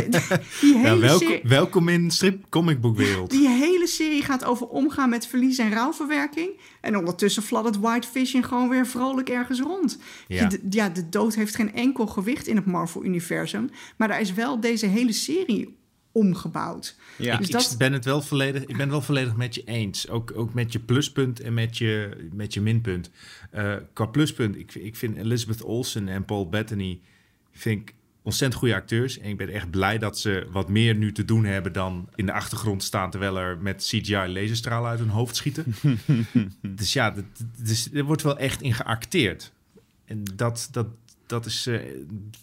[0.62, 3.30] Die hele, Ja, welkom, serie, welkom in strip comicboekwereld.
[3.32, 6.50] die hele serie gaat over omgaan met verlies en rouwverwerking.
[6.82, 10.00] En ondertussen fladdert White Vision gewoon weer vrolijk ergens rond.
[10.28, 10.48] Ja.
[10.48, 13.70] De, ja, de dood heeft geen enkel gewicht in het Marvel-universum.
[13.98, 15.76] Maar daar is wel deze hele serie
[16.12, 16.96] omgebouwd.
[17.18, 17.38] Ja.
[17.38, 20.10] Dus ik, dat- ben het wel volledig, ik ben wel volledig met je eens.
[20.10, 23.10] Ook, ook met je pluspunt en met je, met je minpunt.
[23.52, 27.00] Eh, qua pluspunt, ik, ik vind Elizabeth Olsen en Paul Bettany
[27.52, 27.94] vind ik
[28.28, 29.20] ontzettend goede acteurs.
[29.20, 32.26] En ik ben echt blij dat ze wat meer nu te doen hebben dan in
[32.26, 33.10] de achtergrond staan...
[33.10, 35.76] terwijl er met CGI laserstralen uit hun hoofd schieten.
[36.62, 37.26] dus ja, dat,
[37.62, 39.54] dus, er wordt wel echt in geacteerd.
[40.06, 40.88] En dat, dat,
[41.26, 41.80] dat is eh,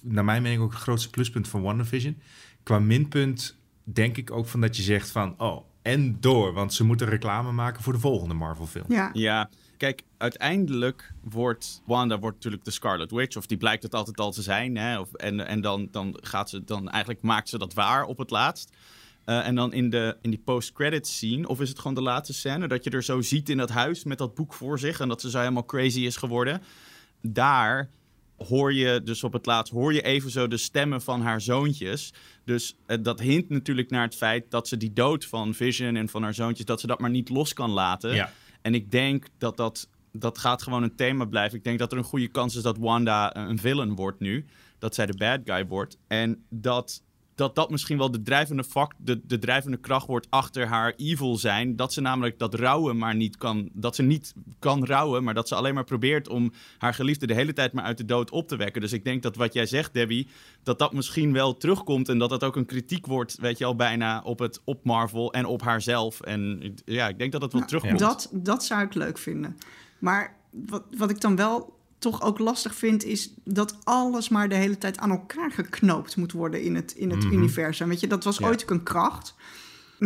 [0.00, 2.16] naar mijn mening ook het grootste pluspunt van WandaVision.
[2.62, 5.34] Qua minpunt denk ik ook van dat je zegt van...
[5.38, 8.86] oh, en door, want ze moeten reclame maken voor de volgende Marvel-film.
[8.88, 13.94] Ja, Ja, kijk, uiteindelijk wordt Wanda wordt natuurlijk de Scarlet Witch, of die blijkt het
[13.94, 14.76] altijd al te zijn.
[14.76, 14.98] Hè?
[14.98, 18.30] Of, en en dan, dan gaat ze dan eigenlijk maakt ze dat waar op het
[18.30, 18.70] laatst.
[19.24, 22.34] Eh, en dan in, de, in die post-credits scene, of is het gewoon de laatste
[22.34, 25.08] scène, dat je er zo ziet in dat huis met dat boek voor zich en
[25.08, 26.62] dat ze zo helemaal crazy is geworden.
[27.20, 27.90] Daar
[28.36, 32.12] hoor je dus op het laatst hoor je even zo de stemmen van haar zoontjes.
[32.44, 36.08] Dus eh, dat hint natuurlijk naar het feit dat ze die dood van Vision en
[36.08, 38.14] van haar zoontjes, dat ze dat maar niet los kan laten.
[38.14, 38.32] Ja.
[38.64, 41.58] En ik denk dat dat, dat gaat gewoon een thema blijven.
[41.58, 44.44] Ik denk dat er een goede kans is dat Wanda een villain wordt nu.
[44.78, 45.98] Dat zij de bad guy wordt.
[46.06, 47.02] En dat
[47.34, 51.36] dat dat misschien wel de drijvende, vak, de, de drijvende kracht wordt achter haar evil
[51.36, 51.76] zijn.
[51.76, 53.68] Dat ze namelijk dat rouwen maar niet kan.
[53.72, 57.34] Dat ze niet kan rouwen, maar dat ze alleen maar probeert om haar geliefde de
[57.34, 58.80] hele tijd maar uit de dood op te wekken.
[58.80, 60.28] Dus ik denk dat wat jij zegt, Debbie,
[60.62, 62.08] dat dat misschien wel terugkomt.
[62.08, 65.32] En dat dat ook een kritiek wordt, weet je al, bijna op, het, op Marvel
[65.32, 66.20] en op haarzelf.
[66.20, 67.98] En ja, ik denk dat dat wel Nou, terugkomt.
[67.98, 69.56] Dat, dat zou ik leuk vinden.
[69.98, 71.74] Maar wat, wat ik dan wel
[72.10, 76.32] toch ook lastig vind, is dat alles maar de hele tijd aan elkaar geknoopt moet
[76.32, 77.88] worden in het, in het universum.
[77.88, 78.46] Weet je, dat was Ja.
[78.46, 79.34] ooit ook een kracht.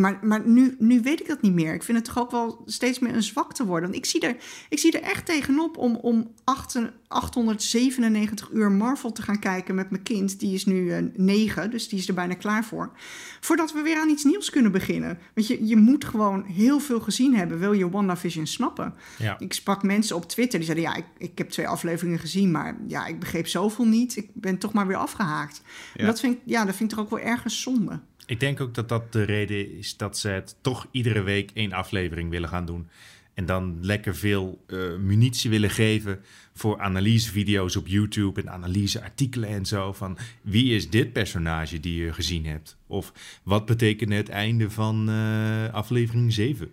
[0.01, 1.75] Maar, maar nu, nu weet ik dat niet meer.
[1.75, 3.91] Ik vind het toch ook wel steeds meer een zwakte worden.
[3.91, 4.37] Want ik zie er,
[4.69, 9.91] ik zie er echt tegenop om, om 8 897 uur Marvel te gaan kijken met
[9.91, 10.41] mijn kind.
[10.41, 12.93] Die is nu eh, 9, dus die is er bijna klaar voor.
[13.41, 15.19] Voordat we weer aan iets nieuws kunnen beginnen.
[15.35, 17.59] Want je, je moet gewoon heel veel gezien hebben.
[17.59, 18.95] Wil je WandaVision snappen?
[19.19, 19.39] Ja.
[19.39, 22.77] Ik sprak mensen op Twitter die zeiden: Ja, ik, ik heb twee afleveringen gezien, maar
[22.87, 24.17] ja, ik begreep zoveel niet.
[24.17, 25.63] Ik ben toch maar weer afgehaakt.
[25.95, 26.07] Ja.
[26.07, 28.01] dat, vind ik, ja, dat vind ik toch ook wel ergens zonde.
[28.29, 31.73] Ik denk ook dat dat de reden is dat ze het toch iedere week één
[31.73, 32.88] aflevering willen gaan doen.
[33.35, 36.21] En dan lekker veel eh, munitie willen geven
[36.55, 39.93] voor analysevideo's op YouTube en analyseartikelen en zo.
[39.93, 42.77] Van wie is dit personage die je gezien hebt?
[42.87, 43.12] Of
[43.43, 46.71] wat betekent het einde van eh, aflevering 7?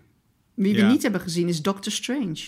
[0.53, 0.85] Wie Ja.
[0.85, 2.43] we niet hebben gezien is Doctor Strange.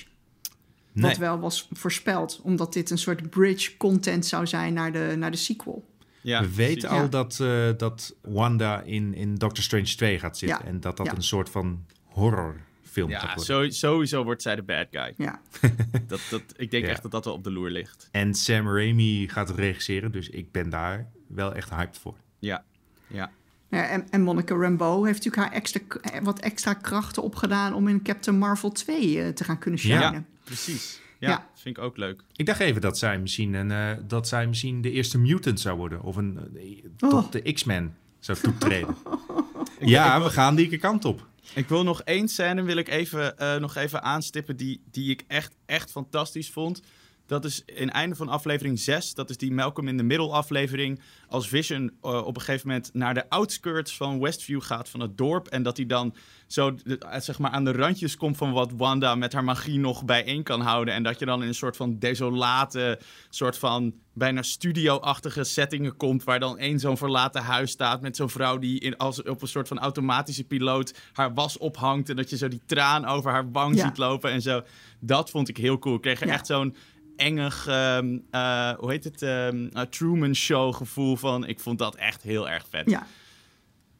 [0.92, 1.10] Nee.
[1.10, 5.32] Wat wel was voorspeld, omdat dit een soort bridge content zou zijn naar de, naar
[5.32, 5.86] de sequel.
[6.28, 7.00] Ja, We weten precies.
[7.00, 10.60] al dat, eh, dat Wanda in, in Doctor Strange 2 gaat zitten.
[10.64, 10.66] Ja.
[10.66, 11.16] En dat dat Ja.
[11.16, 15.14] een soort van horrorfilm gaat Ja, sowieso wordt zij de bad guy.
[15.18, 15.40] Ja,
[16.08, 16.90] Dat, dat, ik denk Ja.
[16.90, 18.08] echt dat dat wel op de loer ligt.
[18.12, 22.16] En Sam Raimi gaat het regisseren, dus ik ben daar wel echt hyped voor.
[22.40, 22.64] Ja,
[23.08, 23.32] ja.
[23.70, 25.82] Ja, en, en Monica Rambeau heeft natuurlijk haar extra,
[26.24, 30.02] wat extra krachten opgedaan om in Captain Marvel 2 eh, te gaan kunnen Ja.
[30.02, 30.26] shinen.
[30.44, 31.02] Precies.
[31.20, 31.50] Ja, Ja.
[31.56, 32.22] vind ik ook leuk.
[32.36, 35.78] Ik dacht even dat zij misschien, een, eh, dat zij misschien de eerste mutant zou
[35.78, 36.02] worden.
[36.02, 37.32] Of een, eh, tot Oh.
[37.32, 38.96] de X-Men zou toetreden.
[39.80, 41.28] ja, we gaan die kant op.
[41.54, 45.24] Ik wil nog één scène wil ik even, eh, nog even aanstippen die, die ik
[45.28, 46.82] echt, echt fantastisch vond.
[47.28, 49.14] Dat is in einde van aflevering 6.
[49.14, 51.00] Dat is die Malcolm in the Middle aflevering.
[51.30, 55.18] Als Vision eh, op een gegeven moment naar de outskirts van Westview gaat van het
[55.18, 55.48] dorp.
[55.48, 56.16] En dat hij dan
[56.48, 59.80] zo de- eh, zeg maar aan de randjes komt van wat Wanda met haar magie
[59.80, 60.94] nog bijeen kan houden.
[60.94, 66.24] En dat je dan in een soort van desolate, soort van bijna studio-achtige settingen komt.
[66.24, 69.48] Waar dan één zo'n verlaten huis staat met zo'n vrouw die in, als, op een
[69.48, 72.10] soort van automatische piloot haar was ophangt.
[72.10, 73.86] En dat je zo die traan over haar wang Ja.
[73.88, 74.62] ziet lopen en zo.
[75.00, 75.96] Dat vond ik heel cool.
[75.96, 76.34] Ik kreeg er Ja.
[76.34, 76.76] echt zo'n
[77.18, 81.46] engig, ehm, eh, hoe heet het, ehm, eh, Truman Show gevoel van.
[81.48, 82.90] Ik vond dat echt heel erg vet.
[82.90, 83.08] Ja,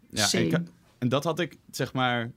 [0.10, 2.32] Ja, en, ik- en dat had ik, zeg maar,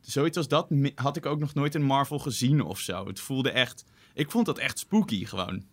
[0.00, 3.06] zoiets als dat had ik ook nog nooit in Marvel gezien of zo.
[3.06, 3.84] Het voelde echt,
[4.14, 5.64] ik vond dat echt spooky gewoon.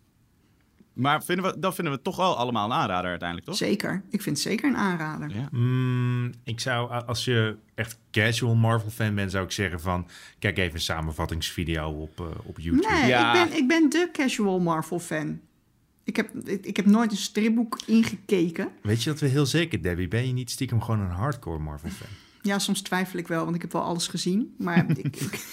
[0.94, 3.58] Maar vinden we, dat vinden we toch wel allemaal een aanrader uiteindelijk, toch?
[3.58, 4.02] zeker.
[4.10, 5.36] Ik vind het zeker een aanrader.
[5.36, 5.48] Ja.
[5.52, 10.08] Mm, ik zou, als je echt casual Marvel-fan bent, zou ik zeggen van...
[10.40, 12.94] Kijk even een samenvattingsvideo op, eh, op YouTube.
[12.94, 13.44] Nee, Ja.
[13.44, 15.40] ik, ben, ik ben de casual Marvel-fan.
[16.04, 18.70] Ik heb, ik, ik heb nooit een stripboek ingekeken.
[18.82, 20.08] Weet je dat we heel zeker, Debbie?
[20.08, 22.08] Ben je niet stiekem gewoon een hardcore Marvel-fan?
[22.42, 24.56] Ja, soms twijfel ik wel, want ik heb wel alles gezien.
[24.58, 25.46] Maar ik, ik,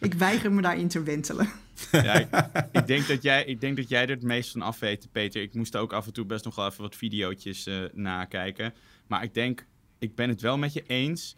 [0.00, 1.48] ik weiger me daarin te wentelen.
[1.92, 2.28] Ja, ik,
[2.72, 5.42] ik, denk dat jij, ik denk dat jij er het meest van af weet, Peter.
[5.42, 8.74] Ik moest ook af en toe best nog wel even wat videootjes eh, nakijken.
[9.06, 9.66] Maar ik denk,
[9.98, 11.36] ik ben het wel met je eens.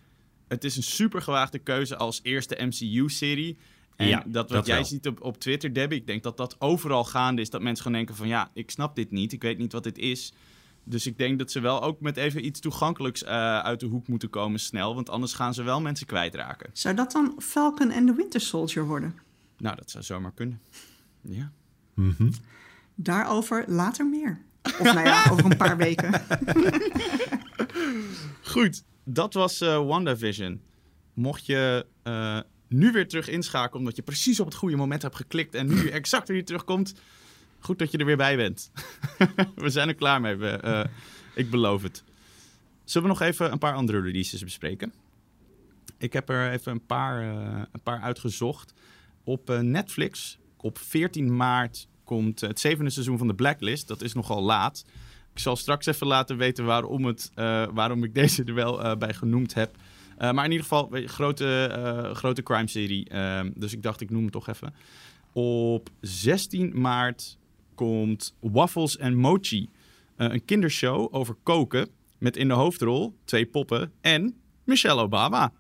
[0.49, 3.57] Het is een super gewaagde keuze als eerste MCU-serie.
[3.97, 4.85] En Ja, dat wat dat jij wel.
[4.85, 7.51] ziet op, op Twitter, Debbie, ik denk dat dat overal gaande is.
[7.51, 9.33] Dat mensen gewoon denken van, ja, ik snap dit niet.
[9.33, 10.33] Ik weet niet wat dit is.
[10.89, 14.09] Dus ik denk dat ze wel ook met even iets toegankelijks eh, uit de hoek
[14.09, 14.95] moeten komen snel.
[14.95, 16.71] Want anders gaan ze wel mensen kwijtraken.
[16.73, 19.19] Zou dat dan Falcon and the Winter Soldier worden?
[19.59, 20.61] Nou, dat zou zomaar kunnen.
[21.21, 21.53] Ja.
[21.95, 22.31] Mhm.
[22.95, 24.45] Daarover later meer.
[24.63, 26.23] Of nou ja, over een paar weken.
[28.43, 30.61] Goed, dat was eh WandaVision.
[31.15, 35.17] Mocht je eh, nu weer terug inschakelen omdat je precies op het goede moment hebt
[35.17, 36.95] geklikt en nu exact weer terugkomt,
[37.59, 38.71] goed dat je er weer bij bent.
[39.55, 40.85] we zijn er klaar mee, eh,
[41.35, 42.05] ik beloof het.
[42.85, 44.93] Zullen we nog even een paar andere releases bespreken?
[45.99, 48.75] Ik heb er even een paar, eh, een paar uitgezocht.
[49.25, 53.89] Op eh, Netflix, op 14 maart, komt het zevende seizoen van The Blacklist.
[53.89, 54.85] Dat is nogal laat.
[55.33, 57.31] Ik zal straks even laten weten waarom, het,
[57.75, 59.77] waarom ik deze er wel bij genoemd heb.
[60.19, 63.09] Maar in ieder geval, grote, grote crime-serie.
[63.09, 64.75] Ehm, dus ik dacht, ik noem het toch even.
[65.33, 67.39] Op 16 maart
[67.77, 69.69] komt Waffles and Mochi.
[70.17, 71.89] eh, een kindershow over koken.
[72.19, 74.35] Met in de hoofdrol twee poppen en
[74.65, 75.53] Michelle Obama.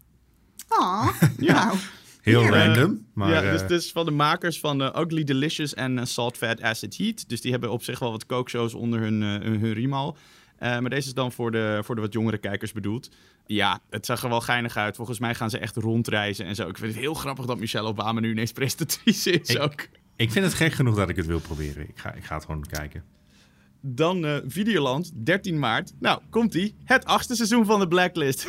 [0.68, 1.64] Ah, Ja.
[1.64, 1.76] nou.
[2.22, 3.30] Heel random, maar...
[3.30, 6.96] ja, eh, dus, dus van de makers van eh, Ugly Delicious en Salt Fat Acid
[6.96, 7.28] Heat.
[7.28, 10.16] Dus die hebben op zich wel wat kookshows onder hun, eh, hun, hun riem al.
[10.56, 13.10] Eh, maar deze is dan voor de, voor de wat jongere kijkers bedoeld.
[13.46, 14.96] Ja, het zag er wel geinig uit.
[14.96, 16.68] Volgens mij gaan ze echt rondreizen en zo.
[16.68, 19.88] Ik vind het heel grappig dat Michelle Obama nu ineens presentatrice is Ik- ook.
[20.16, 21.88] Ik vind het gek genoeg dat ik het wil proberen.
[21.88, 23.04] Ik ga, ik ga het gewoon kijken.
[23.80, 25.92] Dan eh, Videoland, 13 maart.
[26.00, 26.76] Nou, komt-ie.
[26.84, 28.46] Het achtste seizoen van de Blacklist.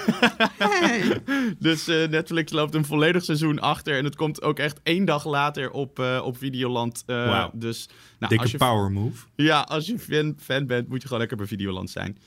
[0.58, 1.22] Hey.
[1.60, 3.98] Dus eh, Netflix loopt een volledig seizoen achter.
[3.98, 7.04] En het komt ook echt één dag later op, eh, op Videoland.
[7.06, 7.52] Eh, Wauw.
[7.54, 9.26] Dus nou, Dikke als je, power move.
[9.36, 12.18] ja, als je fan, fan bent, moet je gewoon lekker bij Videoland zijn.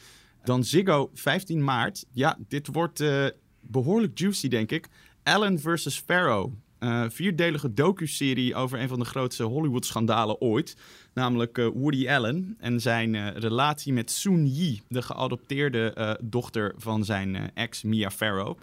[0.45, 2.05] Dan Ziggo, 15 maart.
[2.13, 3.27] Ja, dit wordt eh,
[3.61, 4.89] behoorlijk juicy, denk ik.
[5.23, 6.03] Allen vs.
[6.07, 6.53] Pharaoh.
[6.81, 10.77] Eh vierdelige docu-serie over een van de grootste Hollywood-schandalen ooit.
[11.15, 17.05] Namelijk eh, Woody Allen en zijn eh, relatie met Soon Yi, de geadopteerde dochter van
[17.05, 18.59] zijn ex Mia Farrow.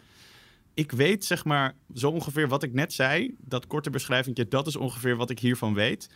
[0.74, 3.36] Ik weet zeg maar zo ongeveer wat ik net zei.
[3.40, 6.10] Dat korte beschrijving, dat is ongeveer wat ik hiervan weet.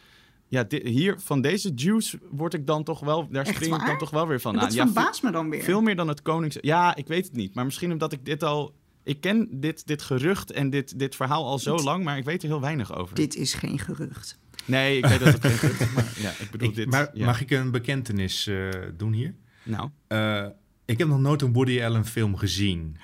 [0.47, 3.85] Ja, di- hier van deze juice word ik dan toch wel, daar Echt spring ik
[3.85, 4.73] dan toch wel weer van Dat aan.
[4.73, 5.63] Ja, verbaast me dan weer.
[5.63, 6.57] veel meer dan het konings...
[6.61, 7.53] Ja, ik weet het niet.
[7.53, 8.73] Maar misschien omdat ik dit al...
[9.03, 12.41] Ik ken dit, dit gerucht en dit, dit verhaal al zo lang, maar ik weet
[12.43, 13.15] er heel weinig over.
[13.15, 14.39] Dit is geen gerucht.
[14.65, 16.89] Nee, ik weet dat het geen gerucht is, maar ja, ik bedoel Ik- dit.
[16.89, 17.25] maar ja.
[17.25, 19.35] mag ik een bekentenis eh, doen hier?
[19.63, 20.45] Nou, Eh,
[20.85, 22.97] ik heb nog nooit een Woody Allen film gezien.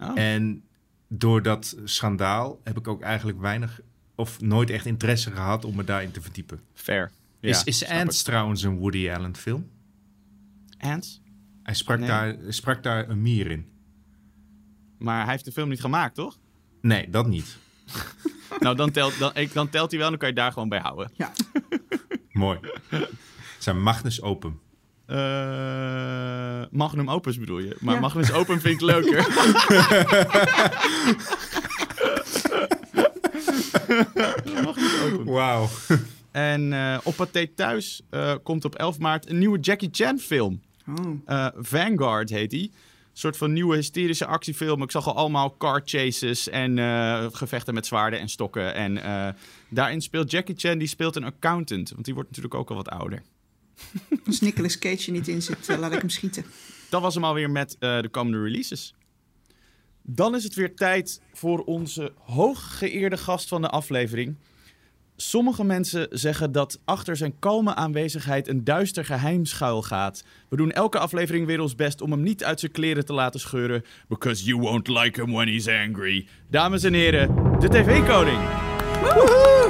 [0.00, 0.18] Oh.
[0.18, 0.62] En
[1.08, 3.80] door dat schandaal heb ik ook eigenlijk weinig
[4.14, 6.60] of nooit echt interesse gehad om me daarin te verdiepen.
[6.74, 7.10] fair.
[7.40, 9.68] is Ja, is Ants trouwens een Woody Allen film?
[10.78, 11.20] Ants?
[11.62, 12.08] Hij sprak, Nee.
[12.08, 13.66] daar, sprak daar een mier in.
[15.00, 16.38] Maar hij heeft de film niet gemaakt, toch?
[16.80, 17.58] Nee, dat niet.
[18.60, 20.68] nou, dan telt, dan, ik, dan telt hij wel en dan kan je daar gewoon
[20.68, 21.10] bij houden.
[21.14, 21.32] Ja.
[22.32, 22.58] Mooi.
[23.58, 24.60] Zijn Magnus Opum.
[25.06, 25.16] Eh,
[26.70, 27.76] Magnum Opus bedoel je.
[27.80, 28.00] Maar Ja.
[28.00, 29.26] Magnus Open vind ik leuker.
[34.64, 35.24] Magnus Open.
[35.32, 35.68] Wauw.
[36.30, 40.60] En eh, op Pathé Thuis eh, komt op 11 maart een nieuwe Jackie Chan film.
[40.88, 41.20] Oh.
[41.26, 42.72] Eh, Vanguard heet die.
[43.10, 44.82] Een soort van nieuwe hysterische actiefilm.
[44.82, 48.74] Ik zag al allemaal car chases en eh, gevechten met zwaarden en stokken.
[48.74, 49.28] En eh,
[49.68, 51.90] daarin speelt Jackie Chan, die speelt een accountant.
[51.90, 53.22] Want die wordt natuurlijk ook al wat ouder.
[54.26, 56.44] Als Nicolas Cage er niet in zit, eh, laat ik hem schieten.
[56.88, 58.94] Dat was hem alweer met de komende releases.
[60.02, 64.36] Dan is het weer tijd voor onze hooggeëerde gast van de aflevering.
[65.22, 70.24] Sommige mensen zeggen dat achter zijn kalme aanwezigheid een duister geheim schuil gaat.
[70.48, 73.40] We doen elke aflevering weer ons best om hem niet uit zijn kleren te laten
[73.40, 73.84] scheuren.
[74.08, 76.26] Because you won't like him when he's angry.
[76.50, 78.38] Dames en heren, de TV-koning.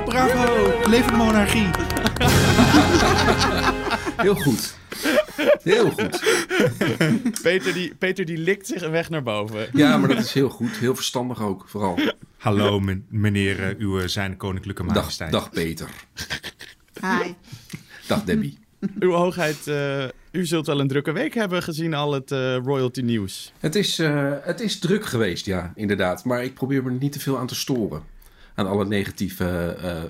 [0.05, 0.89] Bravo!
[0.89, 1.71] Leef de monarchie!
[4.23, 4.75] Heel goed.
[5.63, 6.21] Heel goed.
[7.43, 9.69] Peter die, Peter die likt zich een weg naar boven.
[9.73, 10.71] Ja, maar dat is heel goed.
[10.77, 11.99] Heel verstandig ook, vooral.
[12.37, 15.33] Hallo, men- meneer, eh, uw zijn koninklijke Dag, majesteit.
[15.33, 15.89] dag Peter.
[17.01, 17.33] Hi.
[18.07, 18.59] Dag Debbie.
[18.99, 23.01] Uw hoogheid, eh, u zult wel een drukke week hebben gezien al het eh, royalty
[23.01, 23.53] nieuws.
[23.59, 26.25] Het is, eh, het is druk geweest, ja, inderdaad.
[26.25, 28.03] Maar ik probeer me er niet te veel aan te storen.
[28.55, 30.03] Aan alle negatieve eh,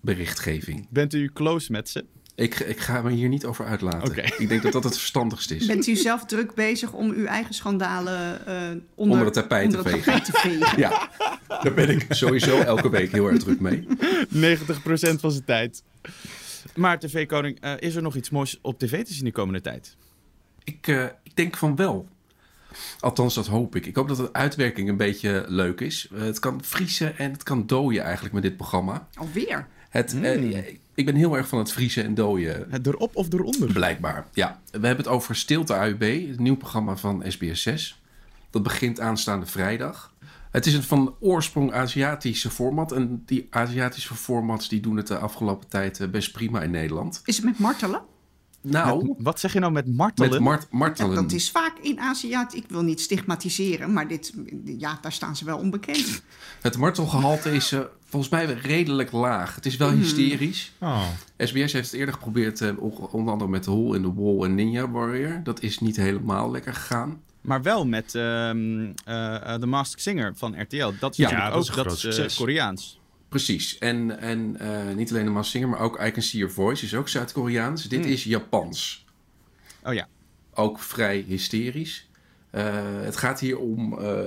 [0.00, 0.86] berichtgeving.
[0.90, 2.04] Bent u close met ze?
[2.36, 4.24] Ik, ik ga me hier niet over uitlaten.
[4.38, 5.66] Ik denk dat dat het verstandigst is.
[5.66, 9.82] Bent u zelf druk bezig om uw eigen schandalen eh, onder, Onder het tapijt onder
[9.82, 10.22] te het vegen.
[10.22, 10.78] tapijt te vegen?
[10.78, 11.10] Ja,
[11.62, 13.86] daar ben ik sowieso elke week heel erg druk mee.
[13.86, 13.88] 90%
[15.20, 15.82] van zijn tijd.
[16.74, 19.96] Maar TV-koning, eh, is er nog iets moois op tv te zien de komende tijd?
[20.64, 22.08] Ik, eh, ik denk van wel.
[23.00, 23.86] Althans, dat hoop ik.
[23.86, 26.08] Ik hoop dat de uitwerking een beetje leuk is.
[26.14, 29.08] Het kan vriezen en het kan dooien eigenlijk met dit programma.
[29.14, 29.66] Alweer?
[29.88, 30.64] Het, eh,
[30.96, 33.72] ik ben heel erg van het vriezen en dooien, Het erop of eronder?
[33.72, 34.26] blijkbaar.
[34.32, 37.94] Ja, we hebben het over Stilte AUB, het nieuw programma van SBS6.
[38.50, 40.14] Dat begint aanstaande vrijdag.
[40.50, 42.92] Het is een van oorsprong Aziatische format.
[42.92, 47.22] En die Aziatische formats die doen het de afgelopen tijd eh, best prima in Nederland.
[47.24, 48.02] Is het met martelen?
[48.70, 50.30] Nou, Wat zeg je nou met martelen?
[50.30, 51.14] met mart Ja, martelen.
[51.14, 52.36] dat is vaak in Azië.
[52.52, 54.32] Ik wil niet stigmatiseren, maar dit,
[54.64, 56.22] ja, daar staan ze wel onbekend.
[56.60, 59.54] Het martelgehalte is eh, volgens mij redelijk laag.
[59.54, 60.72] Het is wel hysterisch.
[60.80, 61.02] Oh,
[61.38, 62.70] SBS heeft het eerder geprobeerd, eh,
[63.12, 65.40] onder andere met The Hole in the Wall en Ninja Warrior.
[65.42, 67.20] Dat is niet helemaal lekker gegaan.
[67.40, 70.92] Maar wel met ehm eh, The Masked Singer van RTL.
[71.00, 72.36] Dat is Ja, natuurlijk dat is ook een dat groot is, succes.
[72.36, 73.00] Koreaans.
[73.28, 73.78] Precies.
[73.78, 76.94] En, en eh, niet alleen de Singer, maar ook I Can See Your Voice is
[76.94, 77.84] ook Zuid-Koreaans.
[77.84, 79.04] Dit is Japans.
[79.82, 80.08] Oh ja.
[80.54, 82.08] Ook vrij hysterisch.
[82.50, 84.18] Eh, het gaat hier om eh,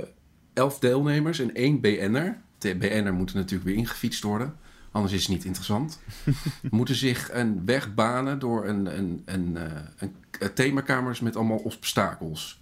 [0.53, 2.37] elf deelnemers en één BN'er.
[2.57, 4.55] De BN'er moet er natuurlijk weer ingefietst worden.
[4.91, 5.99] Anders is het niet interessant.
[6.69, 9.57] moeten zich een weg banen door een, een,
[9.99, 12.59] een themakamers met allemaal obstakels.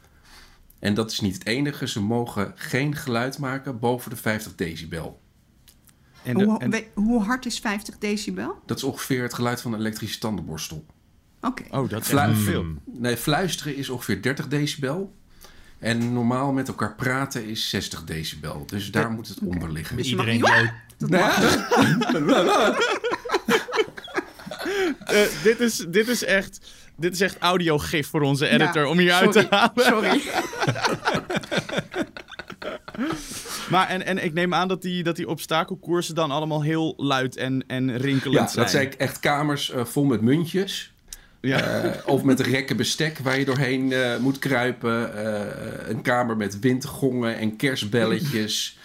[0.80, 1.88] En dat is niet het enige.
[1.88, 5.20] Ze mogen geen geluid maken boven de 50 decibel.
[6.28, 8.60] En de- Hoe, en- we- hoe hard is 50 decibel?
[8.66, 10.86] Dat is ongeveer het geluid van een elektrische tandenborstel.
[11.42, 11.64] Oké.
[11.70, 12.66] oh, dat is Flu- echt veel.
[12.86, 15.14] Nee, fluisteren is ongeveer 30 decibel.
[15.80, 18.64] En normaal met elkaar praten is 60 decibel.
[18.66, 19.98] Dus daar moet het onder liggen.
[19.98, 20.40] Dus Iedereen
[20.98, 21.38] Dat mag.
[25.06, 26.60] Eh, dit, is, dit, is echt,
[26.98, 29.72] dit is echt audiogif voor onze editor Ja, om hier uit te halen.
[29.86, 30.22] Sorry.
[33.70, 37.36] Maar en, en ik neem aan dat die, dat die obstakelkoersen dan allemaal heel luid
[37.36, 38.64] en, en rinkelend Ja, zijn.
[38.64, 40.94] dat zijn echt kamers eh, vol met muntjes.
[41.42, 41.62] Ja.
[41.62, 45.20] Eh, of met rekken bestek waar je doorheen eh, moet kruipen.
[45.90, 48.78] Een kamer met windgongen en kerstbelletjes.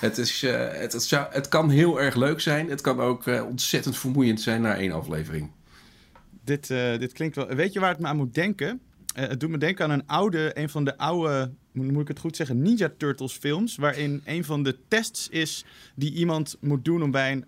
[0.00, 2.70] het, is, het, het, zou, het kan heel erg leuk zijn.
[2.70, 5.50] Het kan ook ontzettend vermoeiend zijn na één aflevering.
[6.44, 6.66] Dit,
[6.98, 7.46] dit klinkt wel.
[7.46, 8.80] Weet je waar het me aan moet denken?
[9.14, 11.50] Het doet me denken aan een oude, een van de oude,
[11.86, 13.76] moet ik het goed zeggen, Ninja Turtles films.
[13.76, 15.64] Waarin een van de tests is
[15.94, 17.44] die iemand moet doen om bij een,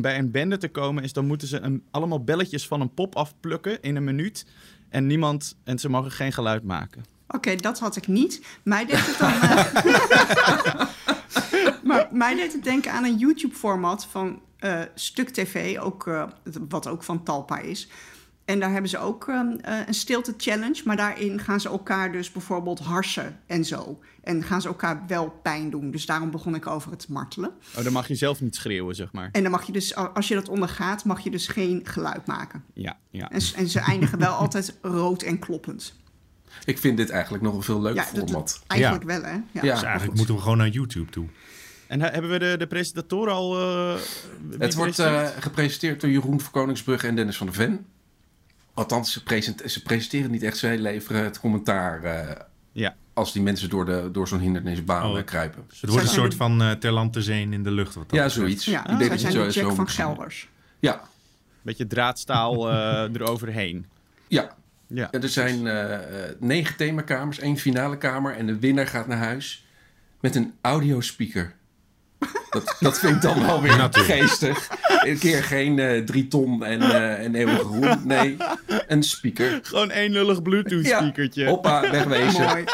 [0.00, 1.02] bij een bende te komen.
[1.02, 4.46] Is dan moeten ze een, allemaal belletjes van een pop afplukken in een minuut.
[4.88, 7.04] En niemand, en ze mogen geen geluid maken.
[7.28, 8.46] Oké, dat had ik niet.
[8.62, 9.32] Mij deed het dan.
[11.50, 16.28] eh, maar mij deed het denken aan een YouTube-format van eh, Stuk TV, ook, eh,
[16.68, 17.88] wat ook van Talpa is.
[18.46, 22.32] En daar hebben ze ook eh, eh, een stilte-challenge, maar daarin gaan ze elkaar dus
[22.32, 23.98] bijvoorbeeld harsen en zo.
[24.22, 25.90] En gaan ze elkaar wel pijn doen.
[25.90, 27.50] Dus daarom begon ik over het martelen.
[27.76, 29.28] Oh, dan mag je zelf niet schreeuwen, zeg maar.
[29.32, 32.64] En dan mag je dus, als je dat ondergaat, mag je dus geen geluid maken.
[32.74, 33.30] Ja, ja.
[33.30, 35.94] En, en ze eindigen wel altijd rood en kloppend.
[36.64, 38.62] Ik vind dit eigenlijk nog een veel leuker Ja, format.
[38.66, 39.32] Eigenlijk wel, hè?
[39.32, 40.14] Ja, Ja, Dus eigenlijk goed.
[40.16, 41.26] moeten we gewoon naar YouTube toe.
[41.86, 43.60] En he- hebben we de, de presentatoren al...
[43.60, 43.94] eh,
[44.48, 47.86] wie Het wordt eh, gepresenteerd door Jeroen van Koningsbrugge en Dennis van der Ven.
[48.76, 50.56] Althans, ze, present- ze presenteren niet echt.
[50.56, 52.36] Zij leveren het commentaar eh,
[52.72, 52.94] Ja.
[53.14, 55.24] als die mensen door, de, door zo'n hindernisbaan Oh.
[55.24, 55.64] kruipen.
[55.80, 57.94] Het wordt een soort de- van eh ter land te zeen in de lucht.
[57.94, 58.64] Wat dat Ja, zoiets.
[58.64, 59.88] Ja, je zijn de zo Jack van.
[59.88, 60.48] Gelders.
[60.78, 61.00] Ja,
[61.62, 63.86] Beetje draadstaal eh, eroverheen.
[64.28, 64.54] ja.
[64.88, 65.10] Ja.
[65.12, 69.66] Er zijn eh, eh, negen themakamers, één finale kamer en de winnaar gaat naar huis
[70.20, 71.54] met een audiospeaker.
[72.50, 74.20] Dat, dat vind ik dan wel weer Natuurlijk.
[74.20, 74.68] geestig.
[75.10, 78.06] Een keer geen eh, drie ton en, eh en eeuwige roem.
[78.06, 78.36] Nee,
[78.86, 79.60] een speaker.
[79.62, 81.46] Gewoon één lullig Bluetooth-speakertje.
[81.46, 82.44] Hoppa, wegwezen.
[82.44, 82.64] Mooi.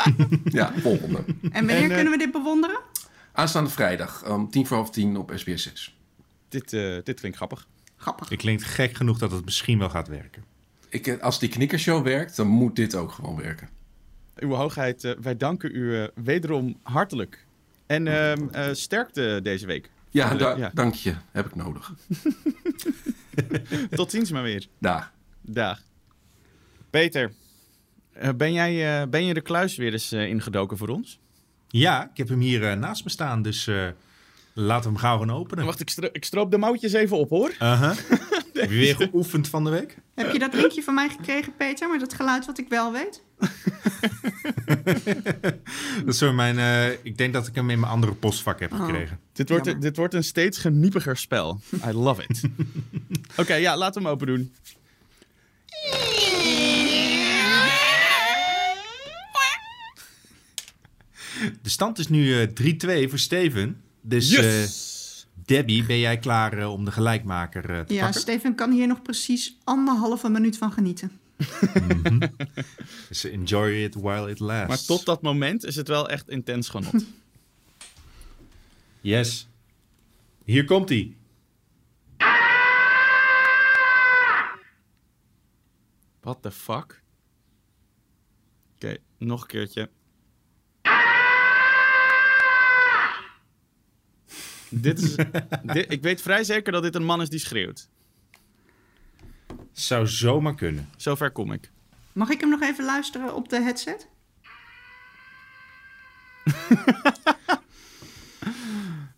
[0.45, 1.19] Ja, volgende.
[1.19, 2.79] En wanneer En, eh, kunnen we dit bewonderen?
[3.33, 5.97] Aanstaande vrijdag om tien voor half tien op SBS 6.
[6.49, 7.67] Dit, eh, dit klinkt grappig.
[7.97, 8.29] Grappig.
[8.29, 10.45] Het klinkt gek genoeg dat het misschien wel gaat werken.
[10.89, 13.69] Ik, als die knikkershow werkt, dan moet dit ook gewoon werken.
[14.37, 17.47] Uw hoogheid, wij danken u wederom hartelijk.
[17.87, 19.91] En ehm, eh, sterkte deze week.
[20.13, 20.71] Ja, da- ja.
[20.75, 21.15] dank je.
[21.31, 21.93] Heb ik nodig.
[23.91, 24.67] Tot ziens maar weer.
[24.79, 25.13] Dag.
[25.41, 25.81] Dag.
[26.91, 27.33] Peter,
[28.13, 31.19] eh, ben, jij, eh, ben je de kluis weer eens eh, ingedoken voor ons?
[31.69, 33.87] Ja, ik heb hem hier naast me staan, dus eh,
[34.55, 35.65] laten we hem gauw gaan openen.
[35.65, 37.53] Wacht, ik, stro- ik stroop de mouwtjes even op hoor.
[37.59, 37.97] Heb
[38.71, 39.97] je weer geoefend van de week?
[40.15, 43.23] Heb je dat linkje van mij gekregen, Peter, met het geluid wat ik wel weet?
[46.05, 48.73] Dat is zo mijn, eh, ik denk dat ik hem in mijn andere postvak heb
[48.73, 48.85] Oh.
[48.85, 49.19] gekregen.
[49.33, 49.83] Dit wordt, Jammer.
[49.85, 51.61] dit wordt een steeds geniepiger spel.
[51.89, 52.43] I love it.
[53.41, 54.53] Oké, ja, laten we hem open doen.
[61.63, 62.49] De stand is nu eh,
[63.07, 63.81] 3-2 voor Steven.
[64.03, 64.65] Dus eh,
[65.45, 68.21] Debbie, ben jij klaar eh, om de gelijkmaker eh, te Ja, pakken?
[68.21, 71.21] Steven kan hier nog precies anderhalve minuut van genieten.
[73.09, 74.69] Dus enjoy it while it lasts.
[74.69, 77.05] Maar tot dat moment is het wel echt intens genot.
[79.01, 79.49] Yes.
[80.45, 81.17] Hier komt hij.
[86.21, 87.03] What the fuck?
[88.75, 89.91] Oké, nog een keertje.
[94.73, 95.15] Dit is,
[95.73, 97.89] dit, ik weet vrij zeker dat dit een man is die schreeuwt.
[99.73, 100.89] Zou zomaar kunnen.
[100.97, 101.71] Zover kom ik.
[102.13, 104.09] Mag ik hem nog even luisteren op de headset?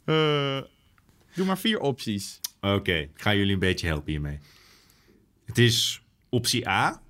[0.04, 0.60] Eh,
[1.34, 2.40] doe maar vier opties.
[2.60, 4.38] Oké, ik ga jullie een beetje helpen hiermee.
[5.44, 7.02] Het is optie A.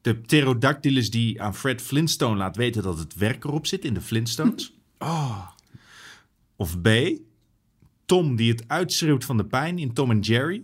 [0.00, 4.00] De pterodactylus die aan Fred Flintstone laat weten dat het werk erop zit in de
[4.00, 4.74] Flintstones.
[4.98, 5.48] Oh.
[6.56, 6.88] Of B.
[8.08, 10.62] Tom die het uitschreeuwt van de pijn in Tom en Jerry.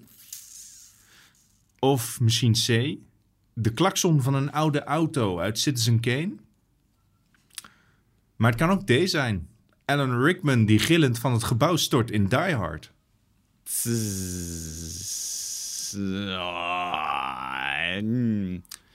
[1.79, 2.99] Of misschien C.
[3.53, 6.33] de klakson van een oude auto uit Citizen Kane.
[8.37, 9.49] Maar het kan ook deze zijn.
[9.85, 12.93] Alan Rickman die gillend van het gebouw stort in Die Hard.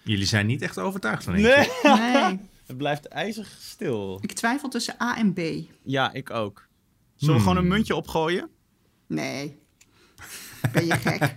[0.03, 1.69] Jullie zijn niet echt overtuigd van eentje.
[1.83, 2.39] Nee, Nee.
[2.65, 4.17] het blijft ijzig stil.
[4.21, 5.39] Ik twijfel tussen A en B.
[5.83, 6.67] Ja, ik ook.
[7.19, 7.41] Zullen we Hmm.
[7.41, 8.49] gewoon een muntje opgooien?
[9.07, 9.57] Nee.
[10.71, 11.21] Ben je gek?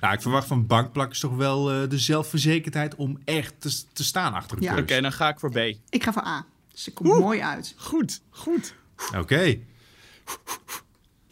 [0.00, 4.34] Nou, ik verwacht van bankplakkers toch wel eh, de zelfverzekerdheid om echt te, te staan
[4.34, 4.72] achter de Ja.
[4.72, 4.82] keus.
[4.82, 5.56] Oké, dan ga ik voor B.
[5.88, 6.46] Ik ga voor A.
[6.72, 7.74] Dus ik kom mooi uit.
[7.76, 8.74] Goed, goed.
[9.16, 9.58] Oké.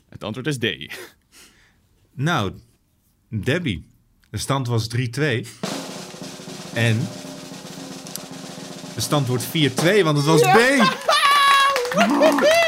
[0.08, 0.92] Het antwoord is D.
[2.14, 2.52] Nou,
[3.28, 3.86] Debbie.
[4.30, 5.46] De stand was 3-2.
[6.74, 6.98] En
[8.94, 9.50] de stand wordt 4-2,
[10.04, 10.56] want het was B.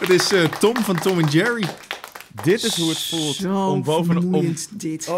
[0.00, 1.64] Het is eh, Tom van Tom en Jerry.
[2.42, 4.54] Dit is hoe het voelt Zo om boven om.
[4.70, 5.06] dit.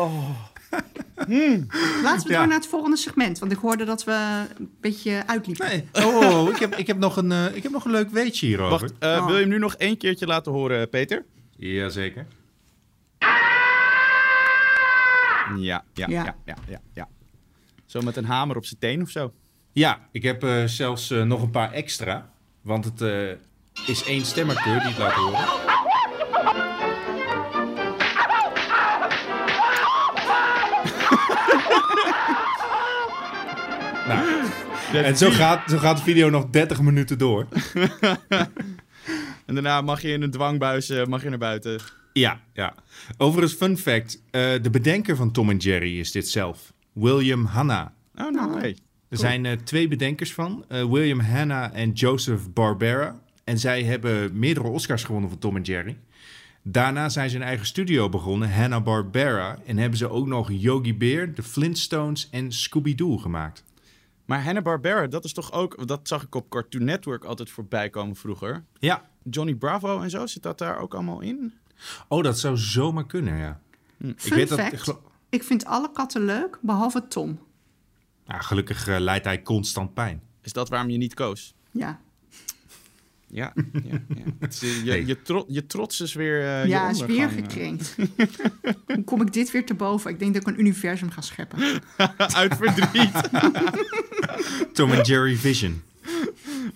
[2.02, 2.38] Laten we Ja.
[2.38, 3.38] door naar het volgende segment.
[3.38, 5.66] Want ik hoorde dat we een beetje uitliepen.
[5.68, 5.88] Nee.
[6.04, 8.78] Oh, ik heb, ik, heb nog een, eh, ik heb nog een leuk weetje hierover.
[8.80, 9.26] Wacht, eh, Oh.
[9.26, 11.24] wil je hem nu nog één keertje laten horen, Peter?
[11.56, 12.26] Jazeker.
[15.58, 16.36] Ja, ja, ja, Ja.
[16.44, 17.08] ja, ja, ja.
[17.86, 19.32] Zo met een hamer op zijn teen of zo.
[19.72, 22.30] Ja, ik heb eh, zelfs nog een paar extra.
[22.62, 23.28] Want het eh,
[23.86, 25.48] is één stemmerkeur die het laat horen.
[34.08, 37.46] nou, en zo gaat, zo gaat de video nog 30 minuten door.
[39.46, 41.80] En daarna mag je in een dwangbuis eh, mag je naar buiten.
[42.12, 42.74] Ja, ja.
[43.18, 44.22] Overigens, fun fact.
[44.30, 46.72] eh, de bedenker van Tom en Jerry is dit zelf.
[46.92, 47.92] William Hanna.
[48.14, 48.76] Oh, hey.
[49.08, 50.64] Er zijn eh, twee bedenkers van.
[50.68, 53.20] William Hanna en Joseph Barbera.
[53.52, 55.98] En zij hebben meerdere Oscars gewonnen voor Tom en Jerry.
[56.62, 59.58] Daarna zijn ze een eigen studio begonnen, Hanna-Barbera.
[59.66, 63.64] En hebben ze ook nog Yogi Bear, The Flintstones en Scooby-Doo gemaakt.
[64.24, 65.86] Maar Hanna-Barbera, dat is toch ook...
[65.86, 68.64] Dat zag ik op Cartoon Network altijd voorbij komen vroeger.
[68.78, 69.08] Ja.
[69.22, 71.52] Johnny Bravo en zo, zit dat daar ook allemaal in?
[72.08, 73.60] Oh, dat zou zomaar kunnen, ja.
[73.98, 75.00] Ik Fun dat...
[75.28, 77.38] ik vind alle katten leuk, behalve Tom.
[78.26, 80.22] Ja, gelukkig eh, leidt hij constant pijn.
[80.42, 81.54] Is dat waarom je niet koos?
[81.70, 82.00] Ja,
[83.34, 84.22] Ja, ja, ja.
[84.40, 85.04] Het eh, je, Hey.
[85.04, 87.96] je, tro- je trots is weer eh, je ja is weer gekrenkt.
[88.94, 90.10] Hoe kom ik dit weer te boven?
[90.10, 91.58] Ik denk dat ik een universum ga scheppen.
[91.96, 92.08] eh,
[92.42, 93.30] uit verdriet.
[94.72, 95.82] Tom en Jerry Vision.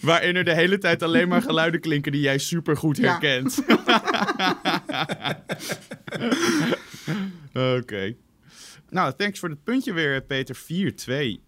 [0.00, 3.10] waarin er de hele tijd alleen maar geluiden klinken die jij supergoed Ja.
[3.10, 3.58] herkent.
[7.54, 8.14] Oké.
[8.90, 10.56] Nou, thanks voor het puntje weer, Peter.
[10.56, 11.40] 4-2.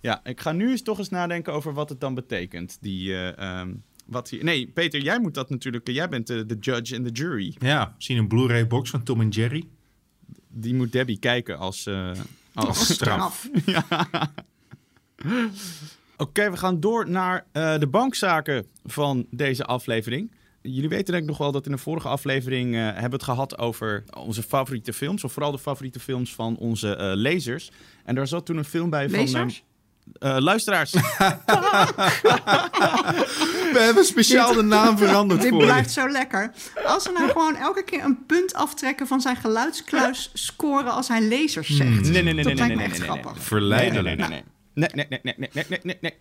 [0.00, 2.78] Ja, ik ga nu eens toch eens nadenken over wat het dan betekent.
[2.80, 3.72] Die, eh, ehm,
[4.04, 4.44] wat hier...
[4.44, 5.88] Nee, Peter, jij moet dat natuurlijk...
[5.88, 7.54] Jij bent de, de judge en de jury.
[7.58, 9.68] Ja, zien een Blu-ray box van Tom en Jerry.
[10.48, 11.86] Die moet Debbie kijken als...
[11.86, 12.10] eh,
[12.54, 12.66] als...
[12.66, 13.48] Als straf.
[16.16, 20.32] Oké, we gaan door naar eh, de bankzaken van deze aflevering.
[20.62, 23.22] Jullie weten denk ik nog wel dat in de vorige aflevering eh, hebben we het
[23.22, 25.24] gehad over onze favoriete films.
[25.24, 27.70] Of vooral de favoriete films van onze eh, lezers.
[28.04, 29.18] En daar zat toen een film bij van...
[29.18, 29.62] Lezers?
[30.18, 30.92] eh, luisteraars.
[33.72, 35.64] We hebben speciaal de naam veranderd Dit voor je.
[35.66, 36.52] blijft zo lekker.
[36.84, 41.20] Als ze nou gewoon elke keer een punt aftrekken van zijn geluidskluis scoren als hij
[41.20, 41.90] lezers zegt.
[41.90, 43.42] Nee, nee, nee, nee, Dat nee, lijkt nee, me nee, echt nee, nee, grappig.
[43.42, 44.18] Verleidelijk.
[44.18, 44.42] Nee, nee, nee,
[44.74, 44.88] nee.
[44.94, 46.14] Nee, nee, nee, nee, nee, nee, nee, nee.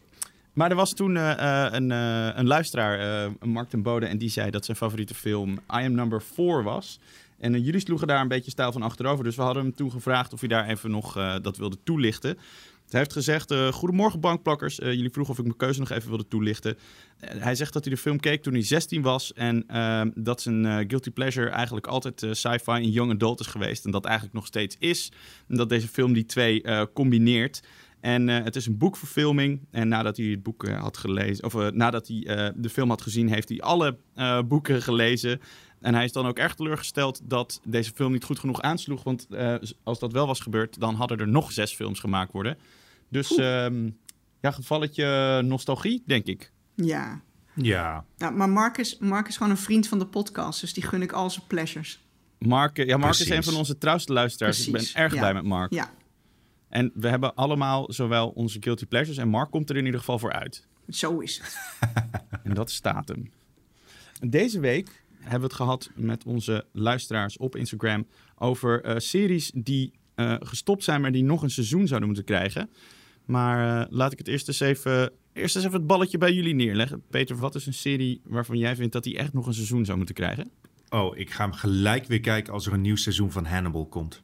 [0.54, 1.32] Maar er was toen eh,
[1.66, 5.14] eh, een, eh, een luisteraar, eh, Mark ten Bode, en die zei dat zijn favoriete
[5.16, 7.00] film I Am Number 4 was.
[7.40, 9.24] En jullie sloegen daar een beetje stijl van achterover.
[9.24, 12.38] Dus we hadden hem toen gevraagd of hij daar even nog eh, dat wilde toelichten.
[12.92, 14.80] Hij heeft gezegd, eh, goedemorgen bankplakkers.
[14.80, 16.78] Eh, jullie vroegen of ik mijn keuze nog even wilde toelichten.
[17.20, 19.34] Eh, hij zegt dat hij de film keek toen hij 16 was.
[19.34, 23.86] En eh, dat zijn guilty pleasure eigenlijk altijd sci-fi en young adult is geweest.
[23.86, 25.12] En dat eigenlijk nog steeds is.
[25.48, 26.64] En dat deze film die twee
[26.94, 27.64] combineert.
[28.00, 29.60] En het is een boekverfilming.
[29.72, 33.50] En nadat hij het boek had gelezen, of nadat hij de film had gezien, heeft
[33.50, 33.98] hij alle
[34.46, 35.42] boeken gelezen.
[35.80, 39.04] En hij is dan ook erg teleurgesteld dat deze film niet goed genoeg aansloeg.
[39.04, 39.28] Want
[39.84, 42.58] als dat wel was gebeurd, dan hadden er nog zes films gemaakt worden.
[43.12, 43.90] Dus ehm,
[44.42, 46.52] ja, gevalletje nostalgie, denk ik.
[46.76, 47.22] Ja.
[47.56, 48.06] Ja.
[48.18, 51.02] Nou, maar Mark is, Mark is gewoon een vriend van de podcast, dus die gun
[51.02, 52.00] ik al zijn pleasures.
[52.38, 54.56] Mark, ja, Mark is een van onze trouwste luisteraars.
[54.56, 55.20] Precies, Ik ben erg ja.
[55.20, 55.74] blij met Mark.
[55.74, 55.94] Ja,
[56.70, 60.20] En we hebben allemaal zowel onze guilty pleasures en Mark komt er in ieder geval
[60.20, 60.68] voor uit.
[60.90, 61.58] zo is het.
[62.44, 63.32] En dat staat hem.
[64.30, 69.94] Deze week hebben we het gehad met onze luisteraars op Instagram over eh, series die
[70.16, 72.70] eh, gestopt zijn, maar die nog een seizoen zouden moeten krijgen.
[73.26, 76.56] Maar eh, laat ik het eerst eens even, eerst eens even het balletje bij jullie
[76.56, 77.04] neerleggen.
[77.10, 79.98] Peter, wat is een serie waarvan jij vindt dat die echt nog een seizoen zou
[79.98, 80.52] moeten krijgen?
[80.90, 84.22] Oh, ik ga hem gelijk weer kijken als er een nieuw seizoen van Hannibal komt.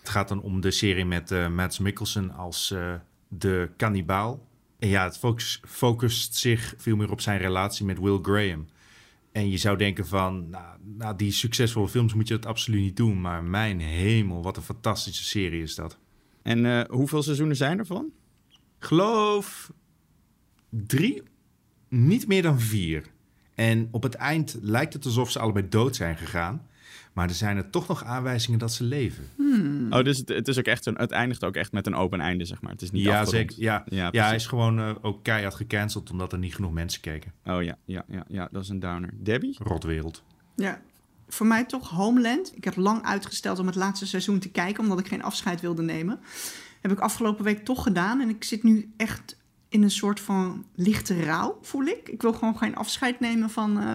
[0.00, 2.94] Het gaat dan om de serie met uh, Mads Mikkelsen als uh,
[3.28, 4.46] de kannibaal.
[4.78, 8.66] En ja, het focus, focust zich veel meer op zijn relatie met Will Graham.
[9.32, 12.96] En je zou denken van, nou, nou, die succesvolle films moet je dat absoluut niet
[12.96, 13.20] doen.
[13.20, 15.98] Maar mijn hemel, wat een fantastische serie is dat.
[16.42, 18.10] En uh, hoeveel seizoenen zijn er van?
[18.78, 19.72] Geloof
[20.68, 21.22] drie,
[21.88, 23.04] niet meer dan vier.
[23.54, 26.66] En op het eind lijkt het alsof ze allebei dood zijn gegaan.
[27.12, 29.24] Maar er zijn er toch nog aanwijzingen dat ze leven.
[29.36, 29.92] Hmm.
[29.92, 32.20] Oh, dus het, het, is ook echt een, het eindigt ook echt met een open
[32.20, 32.72] einde, zeg maar.
[32.72, 33.56] Het is niet ja, zeker.
[33.58, 37.00] Ja, ja, ja, hij is gewoon uh, ook keihard gecanceld omdat er niet genoeg mensen
[37.00, 37.32] keken.
[37.44, 39.10] Oh ja, ja, ja, ja dat is een downer.
[39.14, 39.56] Debbie?
[39.58, 40.22] Rotwereld.
[40.56, 40.80] Ja,
[41.32, 42.52] voor mij toch Homeland.
[42.56, 45.82] Ik heb lang uitgesteld om het laatste seizoen te kijken, omdat ik geen afscheid wilde
[45.82, 46.20] nemen.
[46.80, 48.20] Heb ik afgelopen week toch gedaan.
[48.20, 49.36] En ik zit nu echt
[49.68, 52.08] in een soort van lichte rouw, voel ik.
[52.08, 53.90] Ik wil gewoon geen afscheid nemen van, uh,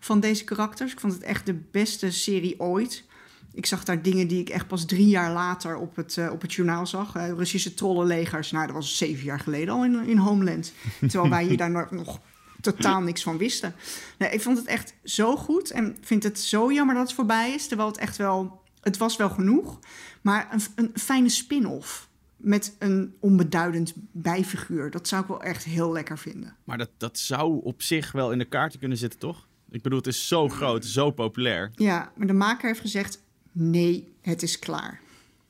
[0.00, 0.92] van deze karakters.
[0.92, 3.04] Ik vond het echt de beste serie ooit.
[3.52, 6.42] Ik zag daar dingen die ik echt pas drie jaar later op het, uh, op
[6.42, 7.16] het journaal zag.
[7.16, 10.72] Uh, Russische trollenlegers, nou dat was zeven jaar geleden al in, in Homeland.
[11.00, 12.20] Terwijl wij hier daar nog, nog
[12.64, 13.74] totaal niks van wisten.
[14.18, 17.54] Nee, ik vond het echt zo goed en vind het zo jammer dat het voorbij
[17.54, 17.66] is.
[17.66, 19.78] Terwijl het echt wel, het was wel genoeg.
[20.22, 24.90] Maar een, een fijne spin-off met een onbeduidend bijfiguur.
[24.90, 26.56] Dat zou ik wel echt heel lekker vinden.
[26.64, 29.46] Maar dat, dat zou op zich wel in de kaarten kunnen zitten, toch?
[29.70, 31.70] Ik bedoel, het is zo groot, zo populair.
[31.74, 35.00] Ja, maar de maker heeft gezegd: nee, het is klaar.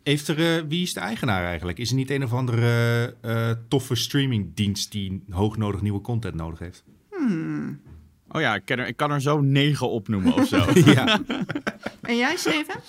[0.02, 1.78] Heeft er, uh, wie is de eigenaar eigenlijk?
[1.78, 6.84] Is er niet een of andere uh, toffe streamingdienst die hoognodig nieuwe content nodig heeft?
[7.27, 7.81] Hmm.
[8.29, 10.57] Oh ja, ik kan, er, ik kan er zo negen opnoemen of zo.
[10.95, 11.20] ja.
[12.03, 12.81] En jij, Steven?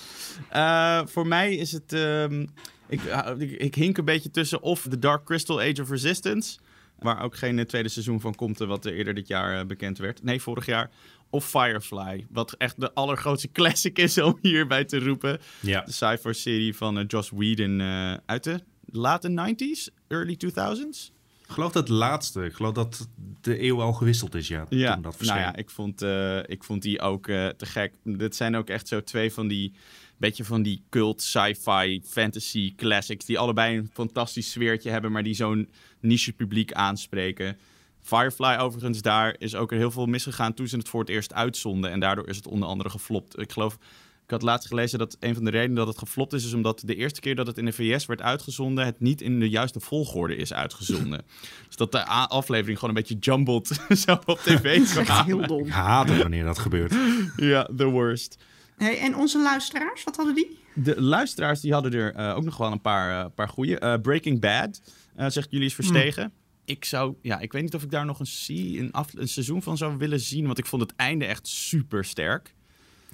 [0.55, 1.93] Uh, voor mij is het...
[1.93, 2.47] Um,
[2.87, 3.01] ik,
[3.37, 6.59] ik, ik, hink een beetje tussen of The Dark Crystal Age of Resistance...
[6.99, 8.57] waar ook geen tweede seizoen van komt...
[8.57, 10.23] wat eerder dit jaar bekend werd.
[10.23, 10.89] Nee, vorig jaar.
[11.29, 15.39] Of Firefly, wat echt de allergrootste classic is om hierbij te roepen.
[15.59, 15.81] Ja.
[15.81, 21.14] De sci-fi serie van uh, Joss Whedon uh, uit de late 90s, early 2000s.
[21.47, 22.45] Ik geloof dat het laatste.
[22.45, 23.07] Ik geloof dat
[23.41, 24.65] de eeuw al gewisseld is, ja.
[24.69, 27.93] Ja, toen dat nou ja, ik vond, uh, ik vond die ook te gek.
[28.03, 29.73] Dit zijn ook echt zo twee van die
[30.17, 35.33] beetje van die cult sci-fi fantasy classics die allebei een fantastisch sfeertje hebben, maar die
[35.33, 35.69] zo'n
[35.99, 37.57] niche publiek aanspreken.
[38.01, 41.91] Firefly overigens, daar is ook heel veel misgegaan toen ze het voor het eerst uitzonden.
[41.91, 43.39] En daardoor is het onder andere geflopt.
[43.39, 43.77] Ik geloof,
[44.25, 46.45] ik had laatst gelezen dat een van de redenen dat het geflopt is...
[46.45, 48.85] is omdat de eerste keer dat het in de VS werd uitgezonden...
[48.85, 51.25] het niet in de juiste volgorde is uitgezonden.
[51.67, 55.25] dus dat de aflevering gewoon een beetje jumbled zo op tv kwam.
[55.25, 55.65] heel dom.
[55.65, 56.95] Ik haat het wanneer dat gebeurt.
[57.35, 58.37] ja, the worst.
[58.77, 60.59] Hey, en onze luisteraars, wat hadden die?
[60.73, 63.81] De luisteraars die hadden er uh, ook nog wel een paar, uh, paar goede.
[63.81, 64.81] Uh, Breaking Bad,
[65.15, 66.23] zegt jullie is Verstegen.
[66.23, 69.13] Mm ik zou, ja, ik weet niet of ik daar nog een, see, een, af,
[69.13, 72.54] een seizoen van zou willen zien, want ik vond het einde echt super sterk.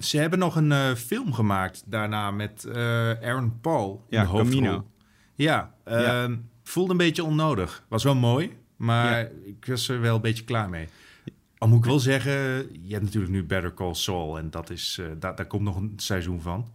[0.04, 2.74] Ze hebben nog een uh, film gemaakt daarna met uh,
[3.10, 4.60] Aaron Paul in ja, de hoofdrol.
[4.60, 4.86] Camino.
[5.34, 6.28] Ja, uh, ja,
[6.62, 7.84] voelde een beetje onnodig.
[7.88, 9.28] Was wel mooi, maar ja.
[9.44, 10.88] ik was er wel een beetje klaar mee.
[11.58, 12.32] Al moet ik wel zeggen,
[12.86, 15.92] je hebt natuurlijk nu Better Call Saul en dat is, daar, daar komt nog een
[15.96, 16.68] seizoen van.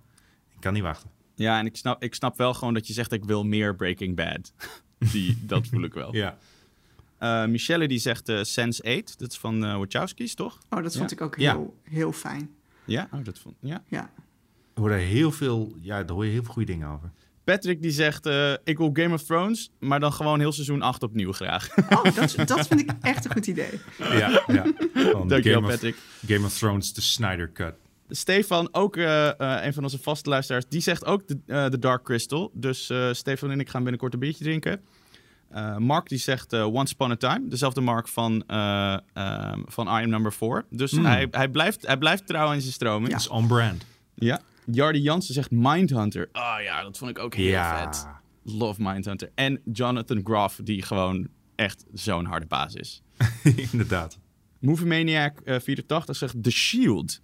[0.53, 1.09] Ik kan niet wachten.
[1.35, 4.15] Ja, en ik snap, ik snap wel gewoon dat je zegt ik wil meer Breaking
[4.15, 4.53] Bad.
[5.11, 6.15] Die, dat voel ik wel.
[6.15, 6.37] ja.
[7.19, 9.15] Uh, Michelle die zegt uh, Sense8.
[9.17, 10.57] Dat is van uh, Wachowski's, toch?
[10.69, 11.15] Oh, dat vond ja.
[11.15, 11.89] ik ook heel, ja.
[11.91, 12.55] heel fijn.
[12.87, 13.07] Ja?
[13.11, 13.83] Oh, dat vond ja.
[13.87, 14.11] Ja.
[14.73, 17.11] Er worden heel veel, ja, daar hoor je heel veel goede dingen over.
[17.43, 18.25] Patrick die zegt,
[18.63, 21.67] ik wil Game of Thrones, maar dan gewoon heel seizoen 8 opnieuw graag.
[21.89, 23.79] Oh, dat, dat vind ik echt een goed idee.
[23.97, 24.65] Ja, ja.
[25.27, 25.95] Dankjewel, Patrick.
[26.25, 27.73] Game of Thrones, de Snyder Cut.
[28.09, 31.79] Stefan, ook uh, uh, een van onze vaste luisteraars, die zegt ook de, uh, de
[31.79, 32.51] Dark Crystal.
[32.53, 34.81] Dus Stefan en ik gaan binnenkort een biertje drinken.
[35.55, 37.47] Uh, Mark die zegt uh, Once Upon a Time.
[37.47, 40.65] Dezelfde Mark van, uh, um, van I Am Number 4.
[40.69, 41.05] Dus mm.
[41.05, 43.11] hij, hij, blijft, hij blijft trouw in zijn stroming.
[43.11, 43.85] Ja, is on brand.
[44.15, 44.41] Ja.
[44.65, 46.29] Jardy Jansen zegt Mindhunter.
[46.31, 47.83] Ah oh, ja, dat vond ik ook heel ja.
[47.83, 48.07] vet.
[48.43, 49.31] Love Mindhunter.
[49.35, 53.01] En Jonathan Groff, die gewoon echt zo'n harde baas is.
[53.71, 54.17] Inderdaad.
[54.59, 57.21] Movie Maniac 84 zegt The Shield.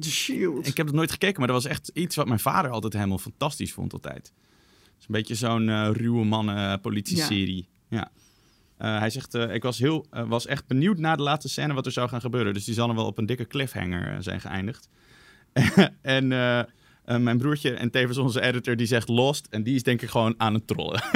[0.00, 0.66] The Shield.
[0.66, 3.18] Ik heb het nooit gekeken, maar dat was echt iets wat mijn vader altijd helemaal
[3.18, 4.32] fantastisch vond altijd.
[4.96, 7.68] Het is een beetje zo'n uh, ruwe mannen politie-serie.
[7.88, 7.96] Ja.
[7.98, 8.10] ja.
[8.94, 11.86] Uh, hij zegt, uh, ik was, heel, was echt benieuwd na de laatste scène wat
[11.86, 12.54] er zou gaan gebeuren.
[12.54, 14.88] Dus die zal dan wel op een dikke cliffhanger zijn geëindigd.
[16.02, 16.28] en
[17.04, 19.46] mijn broertje en tevens onze editor, die zegt Lost.
[19.50, 21.02] En die is denk ik gewoon aan het trollen.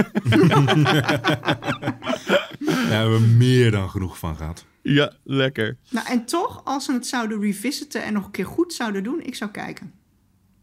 [2.91, 4.65] Daar hebben we meer dan genoeg van gehad.
[4.83, 5.77] Ja, lekker.
[5.91, 9.23] Nou, en toch, als ze het zouden revisiten en nog een keer goed zouden doen,
[9.23, 9.93] ik zou kijken.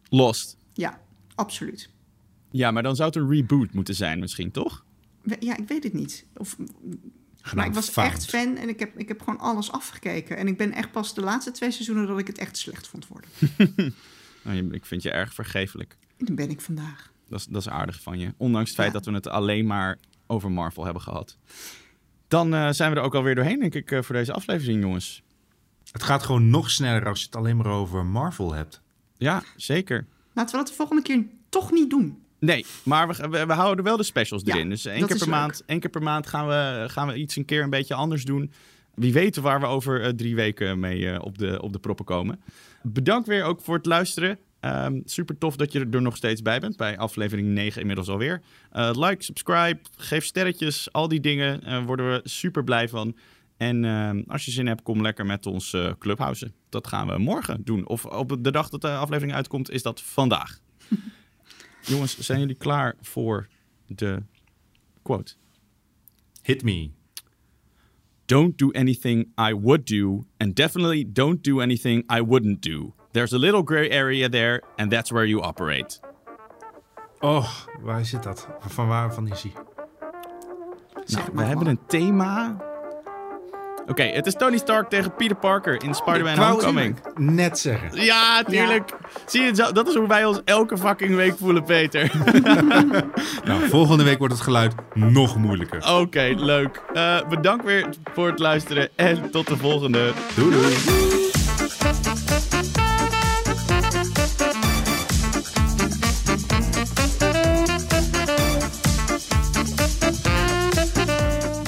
[0.09, 0.57] Lost?
[0.73, 0.99] Ja,
[1.35, 1.89] absoluut.
[2.51, 4.85] Ja, maar dan zou het een reboot moeten zijn misschien, toch?
[5.39, 6.25] Ja, ik weet het niet.
[6.37, 6.57] Of,
[7.55, 10.37] maar ik was echt fan en ik heb, ik heb gewoon alles afgekeken.
[10.37, 13.07] En ik ben echt pas de laatste twee seizoenen dat ik het echt slecht vond
[13.07, 13.29] worden.
[14.43, 15.97] nou, ik vind je erg vergeeflijk.
[16.17, 17.11] Dan ben ik vandaag.
[17.29, 18.33] Dat is, dat is aardig van je.
[18.37, 18.93] Ondanks het feit Ja.
[18.97, 21.37] dat we het alleen maar over Marvel hebben gehad.
[22.27, 25.23] Dan eh, zijn we er ook alweer doorheen, denk ik, eh, voor deze aflevering, jongens.
[25.91, 28.81] Het gaat gewoon nog sneller als je het alleen maar over Marvel hebt.
[29.17, 30.05] Ja, zeker.
[30.33, 32.21] Laten we dat de volgende keer toch niet doen.
[32.39, 34.69] Nee, maar we, we, we houden wel de specials Ja, erin.
[34.69, 35.35] Dus één keer, per leuk.
[35.35, 38.25] maand, één keer per maand gaan we, gaan we iets een keer een beetje anders
[38.25, 38.51] doen.
[38.95, 42.05] Wie weet waar we over eh, drie weken mee eh, op, de, op de proppen
[42.05, 42.41] komen.
[42.83, 44.39] Bedankt weer ook voor het luisteren.
[44.59, 46.77] Ehm, super tof dat je er nog steeds bij bent.
[46.77, 48.41] Bij aflevering 9 inmiddels alweer.
[48.71, 50.91] Eh, like, subscribe, geef sterretjes.
[50.91, 53.15] Al die dingen worden we super blij van.
[53.57, 56.53] En ehm, als je zin hebt, kom lekker met ons eh clubhousen.
[56.69, 57.87] Dat gaan we morgen doen.
[57.87, 60.59] Of op de dag dat de aflevering uitkomt, is dat vandaag.
[61.87, 63.47] Jongens, zijn jullie klaar voor
[63.85, 64.23] de
[65.01, 65.33] quote?
[66.41, 66.91] Hit me.
[68.25, 72.93] Don't do anything I would do, and definitely don't do anything I wouldn't do.
[73.11, 75.99] There's a little gray area there, and that's where you operate.
[77.19, 77.49] Oh,
[77.81, 78.47] waar zit dat?
[78.59, 79.51] Van waar van is hij?
[81.05, 82.66] Nou, we hebben een thema.
[83.87, 86.95] Oké, het is Tony Stark tegen Peter Parker in Spider-Man Homecoming.
[87.03, 88.03] het net zeggen.
[88.03, 88.91] Ja, tuurlijk.
[89.25, 92.11] Zie je, dat is hoe wij ons elke fucking week voelen, Peter.
[93.45, 95.93] Nou, volgende week wordt het geluid nog moeilijker.
[95.95, 96.81] Oké, leuk.
[96.93, 100.11] Eh, bedankt weer voor het luisteren en tot de volgende.
[100.35, 100.75] Doei doei.